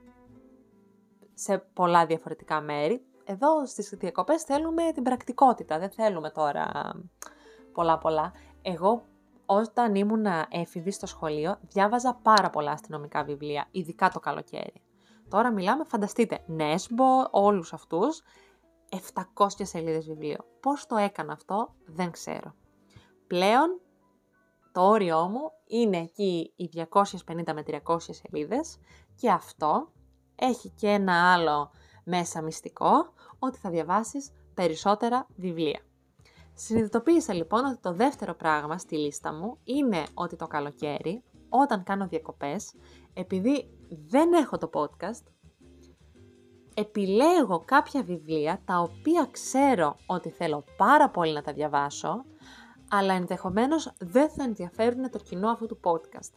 σε 1.34 1.58
πολλά 1.58 2.06
διαφορετικά 2.06 2.62
μέρη. 2.62 3.06
Εδώ 3.26 3.66
στις 3.66 3.90
διακοπές 3.90 4.44
θέλουμε 4.44 4.92
την 4.94 5.04
πρακτικότητα, 5.04 5.80
δεν 5.80 5.92
θέλουμε 5.92 6.30
τώρα 6.30 6.94
πολλά 7.74 7.98
πολλά. 7.98 8.32
Εγώ 8.62 9.04
όταν 9.46 9.96
ήμουν 9.96 10.26
έφηβη 10.50 10.92
στο 10.92 11.06
σχολείο, 11.06 11.58
διάβαζα 11.62 12.20
πάρα 12.22 12.50
πολλά 12.50 12.72
αστυνομικά 12.72 13.24
βιβλία, 13.24 13.68
ειδικά 13.72 14.10
το 14.10 14.20
καλοκαίρι. 14.20 14.82
Τώρα 15.30 15.52
μιλάμε, 15.52 15.84
φανταστείτε, 15.84 16.44
Νέσμπο, 16.46 17.06
όλους 17.32 17.74
αυτούς, 17.74 18.22
700 18.90 19.48
σελίδες 19.62 20.06
βιβλίο. 20.06 20.38
Πώς 20.60 20.86
το 20.86 20.96
έκανα 20.96 21.34
αυτό, 21.34 21.76
δεν 21.86 22.12
ξέρω. 22.12 22.56
Πλέον, 23.28 23.80
το 24.72 24.82
όριό 24.82 25.28
μου 25.28 25.52
είναι 25.68 25.98
εκεί 25.98 26.54
οι 26.56 26.70
250 26.74 27.54
με 27.54 27.64
300 27.64 27.98
σελίδες 28.00 28.78
και 29.16 29.32
αυτό 29.32 29.92
έχει 30.36 30.70
και 30.70 30.88
ένα 30.88 31.34
άλλο 31.34 31.72
μέσα 32.04 32.42
μυστικό, 32.42 33.14
ότι 33.40 33.58
θα 33.58 33.70
διαβάσεις 33.70 34.32
περισσότερα 34.54 35.28
βιβλία. 35.36 35.80
Συνειδητοποίησα 36.54 37.34
λοιπόν 37.34 37.66
ότι 37.66 37.78
το 37.82 37.94
δεύτερο 37.94 38.34
πράγμα 38.34 38.78
στη 38.78 38.98
λίστα 38.98 39.34
μου 39.34 39.58
είναι 39.64 40.04
ότι 40.14 40.36
το 40.36 40.48
καλοκαίρι, 40.48 41.24
όταν 41.50 41.84
κάνω 41.84 42.08
διακοπές, 42.08 42.74
επειδή 43.14 43.70
δεν 44.08 44.34
έχω 44.34 44.58
το 44.58 44.70
podcast, 44.74 45.24
επιλέγω 46.74 47.64
κάποια 47.66 48.04
βιβλία 48.04 48.62
τα 48.66 48.80
οποία 48.80 49.28
ξέρω 49.32 49.96
ότι 50.06 50.30
θέλω 50.30 50.64
πάρα 50.78 51.10
πολύ 51.10 51.34
να 51.34 51.42
τα 51.42 51.54
διαβάσω, 51.54 52.26
αλλά 52.90 53.14
ενδεχομένως 53.14 53.94
δεν 54.00 54.30
θα 54.30 54.44
ενδιαφέρουν 54.44 55.10
το 55.10 55.20
κοινό 55.20 55.50
αυτού 55.50 55.66
του 55.66 55.80
podcast. 55.84 56.34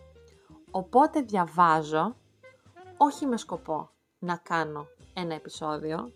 Οπότε 0.71 1.21
διαβάζω, 1.21 2.17
όχι 2.97 3.27
με 3.27 3.37
σκοπό 3.37 3.91
να 4.19 4.37
κάνω 4.37 4.87
ένα 5.15 5.35
επεισόδιο, 5.35 6.13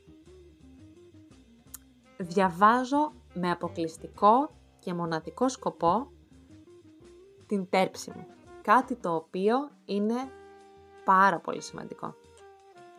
διαβάζω 2.23 3.13
με 3.35 3.51
αποκλειστικό 3.51 4.51
και 4.79 4.95
μοναδικό 4.95 5.49
σκοπό 5.49 6.11
την 7.47 7.69
τέρψη 7.71 8.13
μου. 8.17 8.27
Κάτι 8.63 8.97
το 8.97 9.15
οποίο 9.15 9.71
είναι 9.85 10.31
πάρα 11.05 11.39
πολύ 11.39 11.63
σημαντικό. 11.63 12.15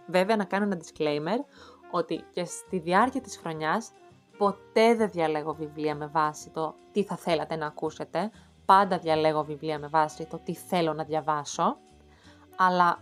Βέβαια 0.07 0.35
να 0.35 0.43
κάνω 0.43 0.63
ένα 0.65 0.77
disclaimer 0.77 1.45
ότι 1.91 2.23
και 2.31 2.45
στη 2.45 2.79
διάρκεια 2.79 3.21
της 3.21 3.37
χρονιάς 3.37 3.91
ποτέ 4.37 4.95
δεν 4.95 5.09
διαλέγω 5.09 5.53
βιβλία 5.53 5.95
με 5.95 6.07
βάση 6.07 6.49
το 6.49 6.75
τι 6.91 7.03
θα 7.03 7.15
θέλατε 7.15 7.55
να 7.55 7.65
ακούσετε. 7.65 8.31
Πάντα 8.65 8.97
διαλέγω 8.97 9.43
βιβλία 9.43 9.79
με 9.79 9.87
βάση 9.87 10.25
το 10.25 10.39
τι 10.43 10.55
θέλω 10.55 10.93
να 10.93 11.03
διαβάσω. 11.03 11.77
Αλλά 12.57 12.99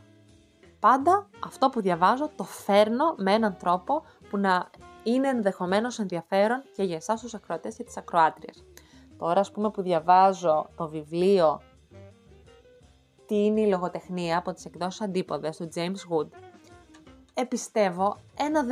πάντα 0.79 1.29
αυτό 1.45 1.69
που 1.69 1.81
διαβάζω 1.81 2.29
το 2.36 2.43
φέρνω 2.43 3.15
με 3.17 3.34
έναν 3.34 3.57
τρόπο 3.57 4.03
που 4.29 4.38
να 4.38 4.69
είναι 5.04 5.28
ενδεχομένως 5.28 6.00
ενδιαφέρον 6.00 6.64
και 6.76 6.84
για 6.84 6.96
εσάς 6.96 7.22
τους 7.22 7.34
ακροατές 7.34 7.76
και 7.76 7.84
τις 7.84 7.98
ακροάτριες. 7.98 8.64
Τώρα, 9.18 9.40
ας 9.40 9.52
πούμε, 9.52 9.70
που 9.70 9.82
διαβάζω 9.82 10.70
το 10.76 10.90
βιβλίο 10.90 11.62
Τι 13.26 13.46
είναι 13.46 13.62
η 13.62 13.68
λογοτεχνία 13.68 14.38
από 14.38 14.54
τις 14.54 14.66
εκδόσεις 14.66 15.02
Αντίποδες 15.02 15.58
του 15.58 15.70
James 15.76 16.16
Wood, 16.16 16.28
επιστεύω 17.34 18.18
ένα 18.38 18.66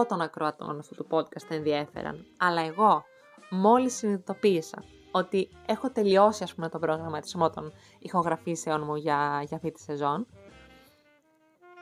10% 0.00 0.06
των 0.08 0.20
ακροατών 0.20 0.78
αυτού 0.78 0.94
του 0.94 1.06
podcast 1.10 1.44
θα 1.48 1.54
ενδιαφέραν. 1.54 2.26
Αλλά 2.38 2.62
εγώ, 2.62 3.04
μόλις 3.50 3.96
συνειδητοποίησα 3.96 4.82
ότι 5.10 5.48
έχω 5.66 5.90
τελειώσει 5.90 6.42
ας 6.42 6.54
πούμε 6.54 6.68
το 6.68 6.78
προγραμματισμό 6.78 7.50
των 7.50 7.72
ηχογραφήσεων 7.98 8.82
μου 8.84 8.94
για, 8.94 9.42
για 9.46 9.56
αυτή 9.56 9.72
τη 9.72 9.80
σεζόν, 9.80 10.26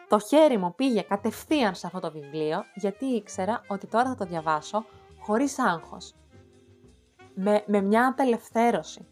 το 0.08 0.18
χέρι 0.18 0.58
μου 0.58 0.74
πήγε 0.74 1.02
κατευθείαν 1.02 1.74
σε 1.74 1.86
αυτό 1.86 2.00
το 2.00 2.10
βιβλίο 2.10 2.64
γιατί 2.74 3.04
ήξερα 3.04 3.60
ότι 3.66 3.86
τώρα 3.86 4.08
θα 4.08 4.14
το 4.14 4.24
διαβάσω 4.24 4.84
χωρίς 5.20 5.58
άγχος. 5.58 6.14
Με, 7.34 7.64
με 7.66 7.80
μια 7.80 8.06
απελευθέρωση. 8.06 9.06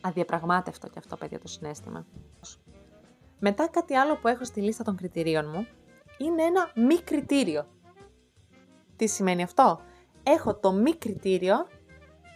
Αδιαπραγμάτευτο 0.00 0.88
και 0.88 0.98
αυτό, 0.98 1.16
παιδιά, 1.16 1.38
το 1.38 1.48
συνέστημα. 1.48 2.06
Μετά 3.38 3.68
κάτι 3.68 3.94
άλλο 3.94 4.16
που 4.16 4.28
έχω 4.28 4.44
στη 4.44 4.60
λίστα 4.60 4.84
των 4.84 4.96
κριτηρίων 4.96 5.48
μου 5.48 5.66
είναι 6.18 6.42
ένα 6.42 6.72
μη 6.74 7.00
κριτήριο. 7.00 7.66
Τι 8.96 9.06
σημαίνει 9.06 9.42
αυτό; 9.42 9.80
Έχω 10.28 10.54
το 10.54 10.72
μη 10.72 10.94
κριτήριο 10.94 11.66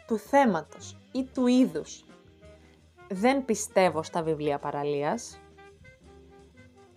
του 0.07 0.19
θέματος 0.19 0.99
ή 1.13 1.25
του 1.25 1.47
είδους. 1.47 2.05
Δεν 3.09 3.45
πιστεύω 3.45 4.03
στα 4.03 4.23
βιβλία 4.23 4.59
παραλίας, 4.59 5.41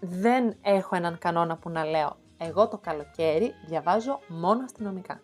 δεν 0.06 0.56
έχω 0.62 0.96
έναν 0.96 1.18
κανόνα 1.18 1.58
που 1.58 1.70
να 1.70 1.86
λέω 1.86 2.18
εγώ 2.38 2.68
το 2.68 2.78
καλοκαίρι 2.78 3.54
διαβάζω 3.66 4.20
μόνο 4.28 4.64
αστυνομικά. 4.64 5.22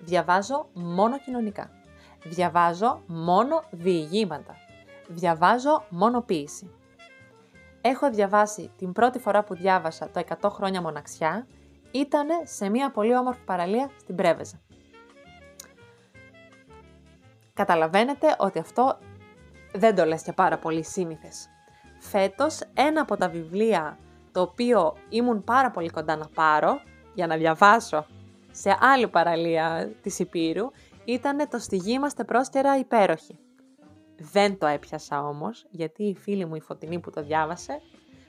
Διαβάζω 0.00 0.68
μόνο 0.72 1.18
κοινωνικά. 1.18 1.70
Διαβάζω 2.24 3.02
μόνο 3.06 3.62
διηγήματα. 3.70 4.56
Διαβάζω 5.08 5.84
μόνο 5.88 6.20
ποίηση. 6.20 6.70
Έχω 7.80 8.10
διαβάσει 8.10 8.70
την 8.76 8.92
πρώτη 8.92 9.18
φορά 9.18 9.44
που 9.44 9.54
διάβασα 9.54 10.10
το 10.10 10.22
100 10.42 10.50
χρόνια 10.50 10.82
μοναξιά 10.82 11.46
ήταν 11.90 12.28
σε 12.44 12.68
μια 12.68 12.90
πολύ 12.90 13.16
όμορφη 13.16 13.44
παραλία 13.44 13.90
στην 14.00 14.14
Πρέβεζα. 14.14 14.60
Καταλαβαίνετε 17.54 18.36
ότι 18.38 18.58
αυτό 18.58 18.98
δεν 19.74 19.94
το 19.94 20.04
λες 20.04 20.22
και 20.22 20.32
πάρα 20.32 20.58
πολύ 20.58 20.84
σύνηθες. 20.84 21.48
Φέτος 21.98 22.60
ένα 22.74 23.00
από 23.00 23.16
τα 23.16 23.28
βιβλία 23.28 23.98
το 24.36 24.42
οποίο 24.42 24.96
ήμουν 25.08 25.44
πάρα 25.44 25.70
πολύ 25.70 25.88
κοντά 25.88 26.16
να 26.16 26.28
πάρω 26.28 26.80
για 27.14 27.26
να 27.26 27.36
διαβάσω 27.36 28.06
σε 28.50 28.76
άλλη 28.80 29.08
παραλία 29.08 29.92
της 30.02 30.18
Υπήρου, 30.18 30.70
ήταν 31.04 31.48
το 31.48 31.58
«Στη 31.58 31.76
γη 31.76 31.92
είμαστε 31.92 32.24
πρόσκαιρα 32.24 32.78
υπέροχοι». 32.78 33.38
Δεν 34.18 34.58
το 34.58 34.66
έπιασα 34.66 35.26
όμως, 35.26 35.66
γιατί 35.70 36.04
η 36.04 36.14
φίλη 36.14 36.44
μου 36.44 36.54
η 36.54 36.60
Φωτεινή 36.60 37.00
που 37.00 37.10
το 37.10 37.22
διάβασε, 37.22 37.80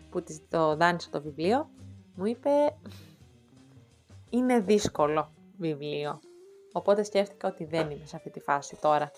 που 0.10 0.24
της 0.24 0.41
το 0.50 0.76
δάνεισε 0.76 1.10
το 1.10 1.22
βιβλίο, 1.22 1.70
μου 2.15 2.26
είπε 2.26 2.50
«Είναι 4.30 4.60
δύσκολο 4.60 5.32
βιβλίο, 5.58 6.20
οπότε 6.74 7.04
σκέφτηκα 7.04 7.48
ότι 7.48 7.65
δεν 7.65 7.89
είμαι 7.89 8.06
σε 8.06 8.15
αυτή 8.15 8.30
τη 8.30 8.39
φάση 8.39 8.78
τώρα. 8.82 9.12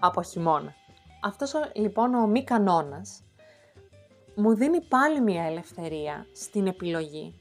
Από 0.00 0.22
χειμώνα. 0.22 0.74
Αυτός 1.22 1.52
λοιπόν 1.74 2.14
ο 2.14 2.26
μη 2.26 2.44
κανόνας 2.44 3.25
μου 4.36 4.54
δίνει 4.54 4.80
πάλι 4.80 5.20
μια 5.20 5.44
ελευθερία 5.44 6.26
στην 6.32 6.66
επιλογή. 6.66 7.40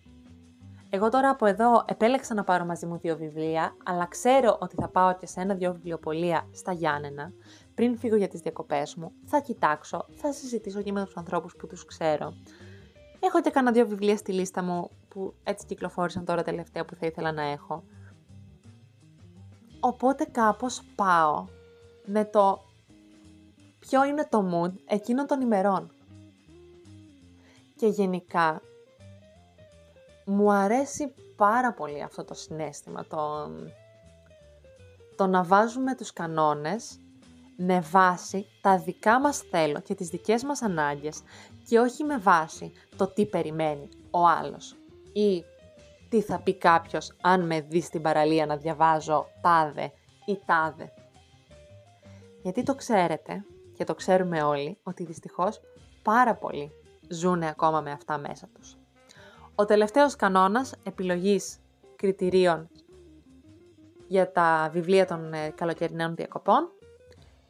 Εγώ 0.90 1.10
τώρα 1.10 1.30
από 1.30 1.46
εδώ 1.46 1.84
επέλεξα 1.88 2.34
να 2.34 2.44
πάρω 2.44 2.66
μαζί 2.66 2.86
μου 2.86 2.98
δύο 2.98 3.18
βιβλία, 3.18 3.76
αλλά 3.84 4.06
ξέρω 4.06 4.58
ότι 4.60 4.76
θα 4.76 4.90
πάω 4.90 5.16
και 5.18 5.26
σε 5.26 5.42
ένα-δυο 5.42 5.74
βιβλιοπολία 5.74 6.48
στα 6.54 6.72
Γιάννενα. 6.72 7.32
Πριν 7.76 7.98
φύγω 7.98 8.16
για 8.16 8.28
τις 8.28 8.40
διακοπές 8.40 8.96
μου, 8.96 9.12
θα 9.26 9.40
κοιτάξω, 9.40 10.06
θα 10.12 10.34
συζητήσω 10.34 10.82
και 10.82 10.92
με 10.92 11.06
τους 11.06 11.18
ανθρώπους 11.18 11.56
που 11.56 11.68
τους 11.68 11.86
ξέρω. 11.86 12.34
Έχω 13.20 13.42
και 13.42 13.50
κάνα 13.50 13.72
δύο 13.72 13.88
βιβλία 13.88 14.18
στη 14.18 14.32
λίστα 14.32 14.64
μου 14.64 14.90
που 15.08 15.34
έτσι 15.44 15.66
κυκλοφόρησαν 15.66 16.26
τώρα 16.26 16.44
τελευταία 16.44 16.86
που 16.86 16.96
θα 16.96 17.06
ήθελα 17.06 17.32
να 17.32 17.44
έχω. 17.44 17.84
Οπότε 19.80 20.26
κάπως 20.32 20.82
πάω 20.96 21.46
με 22.06 22.26
το 22.26 22.60
ποιο 23.80 24.06
είναι 24.06 24.28
το 24.30 24.46
mood 24.54 24.74
εκείνων 24.86 25.28
των 25.28 25.42
ημερών. 25.42 25.95
Και 27.76 27.88
γενικά 27.88 28.62
μου 30.26 30.52
αρέσει 30.52 31.14
πάρα 31.36 31.74
πολύ 31.74 32.04
αυτό 32.04 32.24
το 32.24 32.34
συνέστημα, 32.34 33.06
το, 33.06 33.50
το 35.16 35.28
να 35.28 35.44
βάζουμε 35.44 35.96
τους 35.96 36.14
κανόνες 36.14 37.00
με 37.58 37.80
βάση 37.80 38.46
τα 38.62 38.78
δικά 38.78 39.20
μας 39.20 39.38
θέλω 39.38 39.80
και 39.80 39.96
τις 39.96 40.10
δικές 40.10 40.44
μας 40.44 40.62
ανάγκες 40.62 41.22
και 41.68 41.80
όχι 41.80 42.04
με 42.04 42.18
βάση 42.18 42.72
το 42.98 43.08
τι 43.08 43.26
περιμένει 43.26 43.90
ο 44.12 44.28
άλλος 44.28 44.76
ή 45.14 45.44
τι 46.10 46.22
θα 46.22 46.40
πει 46.40 46.54
κάποιος 46.54 47.12
αν 47.22 47.46
με 47.46 47.62
δει 47.62 47.82
στην 47.82 48.02
παραλία 48.02 48.46
να 48.46 48.58
διαβάζω 48.58 49.28
τάδε 49.42 49.92
ή 50.26 50.40
τάδε. 50.46 50.94
Γιατί 52.42 52.64
το 52.64 52.76
ξέρετε 52.76 53.46
και 53.78 53.84
το 53.84 53.96
ξέρουμε 53.96 54.44
όλοι 54.44 54.78
ότι 54.84 55.04
δυστυχώς 55.04 55.62
πάρα 56.04 56.36
πολλοί 56.36 56.72
ζουν 57.10 57.44
ακόμα 57.44 57.82
με 57.82 57.92
αυτά 57.92 58.18
μέσα 58.18 58.48
τους. 58.54 58.78
Ο 59.56 59.66
τελευταίος 59.66 60.16
κανόνας 60.16 60.74
επιλογής 60.84 61.60
κριτηρίων 61.96 62.70
για 64.08 64.32
τα 64.32 64.70
βιβλία 64.74 65.06
των 65.06 65.34
ε, 65.34 65.50
καλοκαιρινών 65.56 66.16
διακοπών 66.16 66.70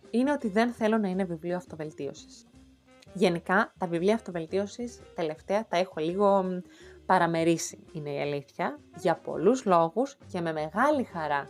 είναι 0.10 0.32
ότι 0.32 0.50
δεν 0.50 0.72
θέλω 0.72 0.98
να 0.98 1.08
είναι 1.08 1.24
βιβλίο 1.24 1.56
αυτοβελτίωσης. 1.56 2.46
Γενικά, 3.14 3.74
τα 3.78 3.88
βιβλία 3.88 4.16
αυτοβελτίωσης 4.16 5.02
τελευταία 5.16 5.68
τα 5.68 5.78
έχω 5.78 6.00
λίγο 6.00 6.62
παραμερίσει, 7.06 7.84
είναι 7.92 8.10
η 8.10 8.22
αλήθεια, 8.22 8.80
για 8.98 9.16
πολλούς 9.16 9.66
λόγους 9.66 10.18
και 10.32 10.42
με 10.42 10.54
μεγάλη 10.54 11.04
χαρά 11.04 11.50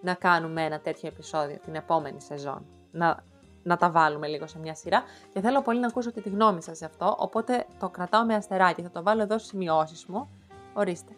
να 0.00 0.14
κάνουμε 0.14 0.64
ένα 0.64 0.80
τέτοιο 0.80 1.08
επεισόδιο 1.08 1.58
την 1.64 1.74
επόμενη 1.74 2.20
σεζόν. 2.20 2.66
Να, 2.90 3.24
να 3.64 3.76
τα 3.76 3.90
βάλουμε 3.90 4.26
λίγο 4.26 4.46
σε 4.46 4.58
μια 4.58 4.74
σειρά 4.74 5.02
και 5.32 5.40
θέλω 5.40 5.62
πολύ 5.62 5.80
να 5.80 5.86
ακούσω 5.86 6.10
και 6.10 6.20
τη 6.20 6.28
γνώμη 6.28 6.62
σας 6.62 6.76
σε 6.76 6.84
αυτό, 6.84 7.16
οπότε 7.18 7.66
το 7.78 7.88
κρατάω 7.88 8.24
με 8.24 8.34
αστεράκι, 8.34 8.82
θα 8.82 8.90
το 8.90 9.02
βάλω 9.02 9.22
εδώ 9.22 9.38
στις 9.38 9.50
σημειώσεις 9.50 10.06
μου. 10.06 10.28
Ορίστε. 10.74 11.12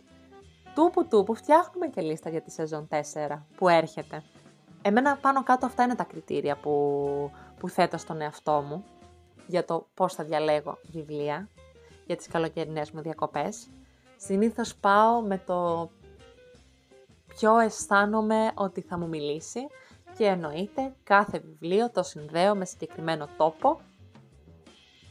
Τούπου 0.74 1.06
τούπου 1.06 1.34
φτιάχνουμε 1.34 1.86
και 1.86 2.00
λίστα 2.00 2.30
για 2.30 2.40
τη 2.40 2.50
σεζόν 2.50 2.88
4 2.90 2.98
που 3.56 3.68
έρχεται. 3.68 4.22
Εμένα 4.82 5.16
πάνω 5.16 5.42
κάτω 5.42 5.66
αυτά 5.66 5.82
είναι 5.82 5.94
τα 5.94 6.04
κριτήρια 6.04 6.56
που, 6.56 7.30
που 7.58 7.68
θέτω 7.68 7.98
στον 7.98 8.20
εαυτό 8.20 8.64
μου 8.68 8.84
για 9.46 9.64
το 9.64 9.86
πώς 9.94 10.14
θα 10.14 10.24
διαλέγω 10.24 10.78
βιβλία 10.82 11.48
για 12.06 12.16
τις 12.16 12.28
καλοκαιρινές 12.28 12.90
μου 12.90 13.00
διακοπές. 13.00 13.68
Συνήθως 14.16 14.74
πάω 14.74 15.20
με 15.20 15.38
το 15.46 15.90
ποιο 17.26 17.58
αισθάνομαι 17.58 18.50
ότι 18.54 18.80
θα 18.80 18.98
μου 18.98 19.08
μιλήσει 19.08 19.60
και 20.16 20.24
εννοείται 20.24 20.94
κάθε 21.02 21.38
βιβλίο 21.38 21.90
το 21.90 22.02
συνδέω 22.02 22.54
με 22.54 22.64
συγκεκριμένο 22.64 23.28
τόπο, 23.36 23.80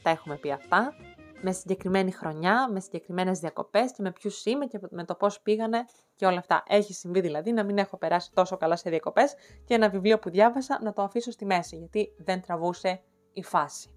τα 0.04 0.10
έχουμε 0.10 0.36
πει 0.36 0.52
αυτά, 0.52 0.94
με 1.42 1.52
συγκεκριμένη 1.52 2.12
χρονιά, 2.12 2.70
με 2.72 2.80
συγκεκριμένες 2.80 3.40
διακοπές 3.40 3.92
και 3.92 4.02
με 4.02 4.12
ποιους 4.12 4.46
είμαι 4.46 4.66
και 4.66 4.80
με 4.90 5.06
το 5.06 5.16
πώς 5.16 5.42
πήγανε 5.42 5.86
και 6.16 6.26
όλα 6.26 6.38
αυτά. 6.38 6.64
Έχει 6.68 6.94
συμβεί 6.94 7.22
δηλαδή 7.22 7.52
να 7.52 7.64
μην 7.64 7.78
έχω 7.78 7.98
περάσει 7.98 8.32
τόσο 8.34 8.58
καλά 8.58 8.76
σε 8.76 8.90
διακοπές 8.90 9.36
και 9.66 9.74
ένα 9.74 9.90
βιβλίο 9.90 10.20
που 10.20 10.30
διάβασα 10.30 10.80
να 10.82 10.94
το 10.94 11.02
αφήσω 11.02 11.32
στη 11.32 11.46
μέση 11.46 11.76
γιατί 11.76 12.14
δεν 12.18 12.42
τραβούσε 12.42 13.02
η 13.34 13.44
φάση. 13.44 13.90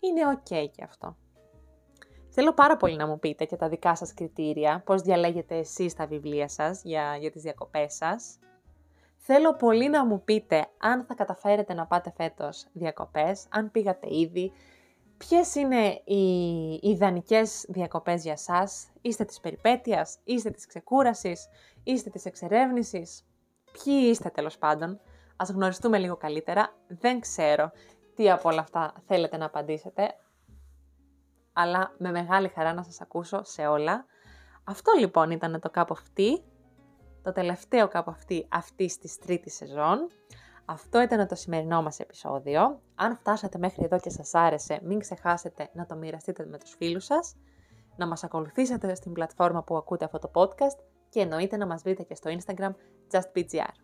Είναι 0.00 0.20
ok 0.34 0.68
και 0.70 0.84
αυτό. 0.84 1.16
Θέλω 2.28 2.52
πάρα 2.52 2.76
πολύ 2.76 2.96
να 2.96 3.06
μου 3.06 3.18
πείτε 3.18 3.44
και 3.44 3.56
τα 3.56 3.68
δικά 3.68 3.96
σας 3.96 4.14
κριτήρια, 4.14 4.82
πώς 4.86 5.02
διαλέγετε 5.02 5.56
εσείς 5.56 5.94
τα 5.94 6.06
βιβλία 6.06 6.48
σας 6.48 6.82
για, 6.82 7.16
για 7.16 7.30
τις 7.30 7.42
διακοπές 7.42 7.94
σας. 7.94 8.38
Θέλω 9.26 9.54
πολύ 9.56 9.88
να 9.88 10.04
μου 10.04 10.24
πείτε 10.24 10.66
αν 10.78 11.04
θα 11.04 11.14
καταφέρετε 11.14 11.74
να 11.74 11.86
πάτε 11.86 12.12
φέτος 12.16 12.66
διακοπές, 12.72 13.46
αν 13.50 13.70
πήγατε 13.70 14.06
ήδη, 14.10 14.52
ποιες 15.16 15.54
είναι 15.54 16.02
οι 16.04 16.74
ιδανικές 16.82 17.64
διακοπές 17.68 18.22
για 18.22 18.36
σας, 18.36 18.86
είστε 19.00 19.24
της 19.24 19.40
περιπέτειας, 19.40 20.18
είστε 20.24 20.50
της 20.50 20.66
ξεκούρασης, 20.66 21.48
είστε 21.82 22.10
της 22.10 22.24
εξερεύνησης, 22.24 23.24
ποιοι 23.72 24.06
είστε 24.10 24.28
τέλος 24.28 24.58
πάντων, 24.58 25.00
ας 25.36 25.50
γνωριστούμε 25.50 25.98
λίγο 25.98 26.16
καλύτερα, 26.16 26.74
δεν 26.88 27.20
ξέρω 27.20 27.70
τι 28.14 28.30
από 28.30 28.48
όλα 28.48 28.60
αυτά 28.60 28.94
θέλετε 29.06 29.36
να 29.36 29.44
απαντήσετε, 29.44 30.14
αλλά 31.52 31.94
με 31.98 32.10
μεγάλη 32.10 32.48
χαρά 32.48 32.74
να 32.74 32.82
σας 32.82 33.00
ακούσω 33.00 33.44
σε 33.44 33.66
όλα. 33.66 34.06
Αυτό 34.64 34.92
λοιπόν 34.98 35.30
ήταν 35.30 35.60
το 35.60 35.70
κάπου 35.70 35.94
αυτή, 35.98 36.44
το 37.24 37.32
τελευταίο 37.32 37.88
κάπου 37.88 38.10
αυτή 38.10 38.46
αυτής 38.50 38.98
της 38.98 39.18
τρίτης 39.18 39.54
σεζόν. 39.54 40.08
Αυτό 40.64 41.02
ήταν 41.02 41.28
το 41.28 41.34
σημερινό 41.34 41.82
μας 41.82 42.00
επεισόδιο. 42.00 42.80
Αν 42.94 43.16
φτάσατε 43.16 43.58
μέχρι 43.58 43.84
εδώ 43.84 43.98
και 43.98 44.10
σας 44.10 44.34
άρεσε, 44.34 44.80
μην 44.82 44.98
ξεχάσετε 44.98 45.70
να 45.72 45.86
το 45.86 45.96
μοιραστείτε 45.96 46.46
με 46.46 46.58
τους 46.58 46.74
φίλους 46.74 47.04
σας, 47.04 47.36
να 47.96 48.06
μας 48.06 48.24
ακολουθήσετε 48.24 48.94
στην 48.94 49.12
πλατφόρμα 49.12 49.62
που 49.62 49.76
ακούτε 49.76 50.04
αυτό 50.04 50.18
το 50.18 50.30
podcast 50.34 50.78
και 51.08 51.20
εννοείται 51.20 51.56
να 51.56 51.66
μας 51.66 51.82
βρείτε 51.82 52.02
και 52.02 52.14
στο 52.14 52.30
Instagram 52.30 52.70
JustBGR. 53.10 53.74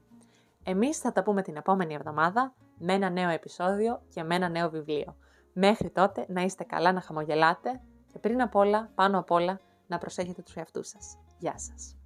Εμείς 0.64 0.98
θα 0.98 1.12
τα 1.12 1.22
πούμε 1.22 1.42
την 1.42 1.56
επόμενη 1.56 1.94
εβδομάδα 1.94 2.54
με 2.78 2.92
ένα 2.92 3.10
νέο 3.10 3.28
επεισόδιο 3.28 4.02
και 4.08 4.22
με 4.22 4.34
ένα 4.34 4.48
νέο 4.48 4.70
βιβλίο. 4.70 5.16
Μέχρι 5.52 5.90
τότε 5.90 6.26
να 6.28 6.42
είστε 6.42 6.64
καλά, 6.64 6.92
να 6.92 7.00
χαμογελάτε 7.00 7.80
και 8.12 8.18
πριν 8.18 8.42
απ' 8.42 8.54
όλα, 8.54 8.90
πάνω 8.94 9.18
απ' 9.18 9.30
όλα, 9.30 9.60
να 9.86 9.98
προσέχετε 9.98 10.42
τους 10.42 10.54
εαυτούς 10.54 10.88
σας. 10.88 11.18
Γεια 11.38 11.58
σας! 11.58 11.99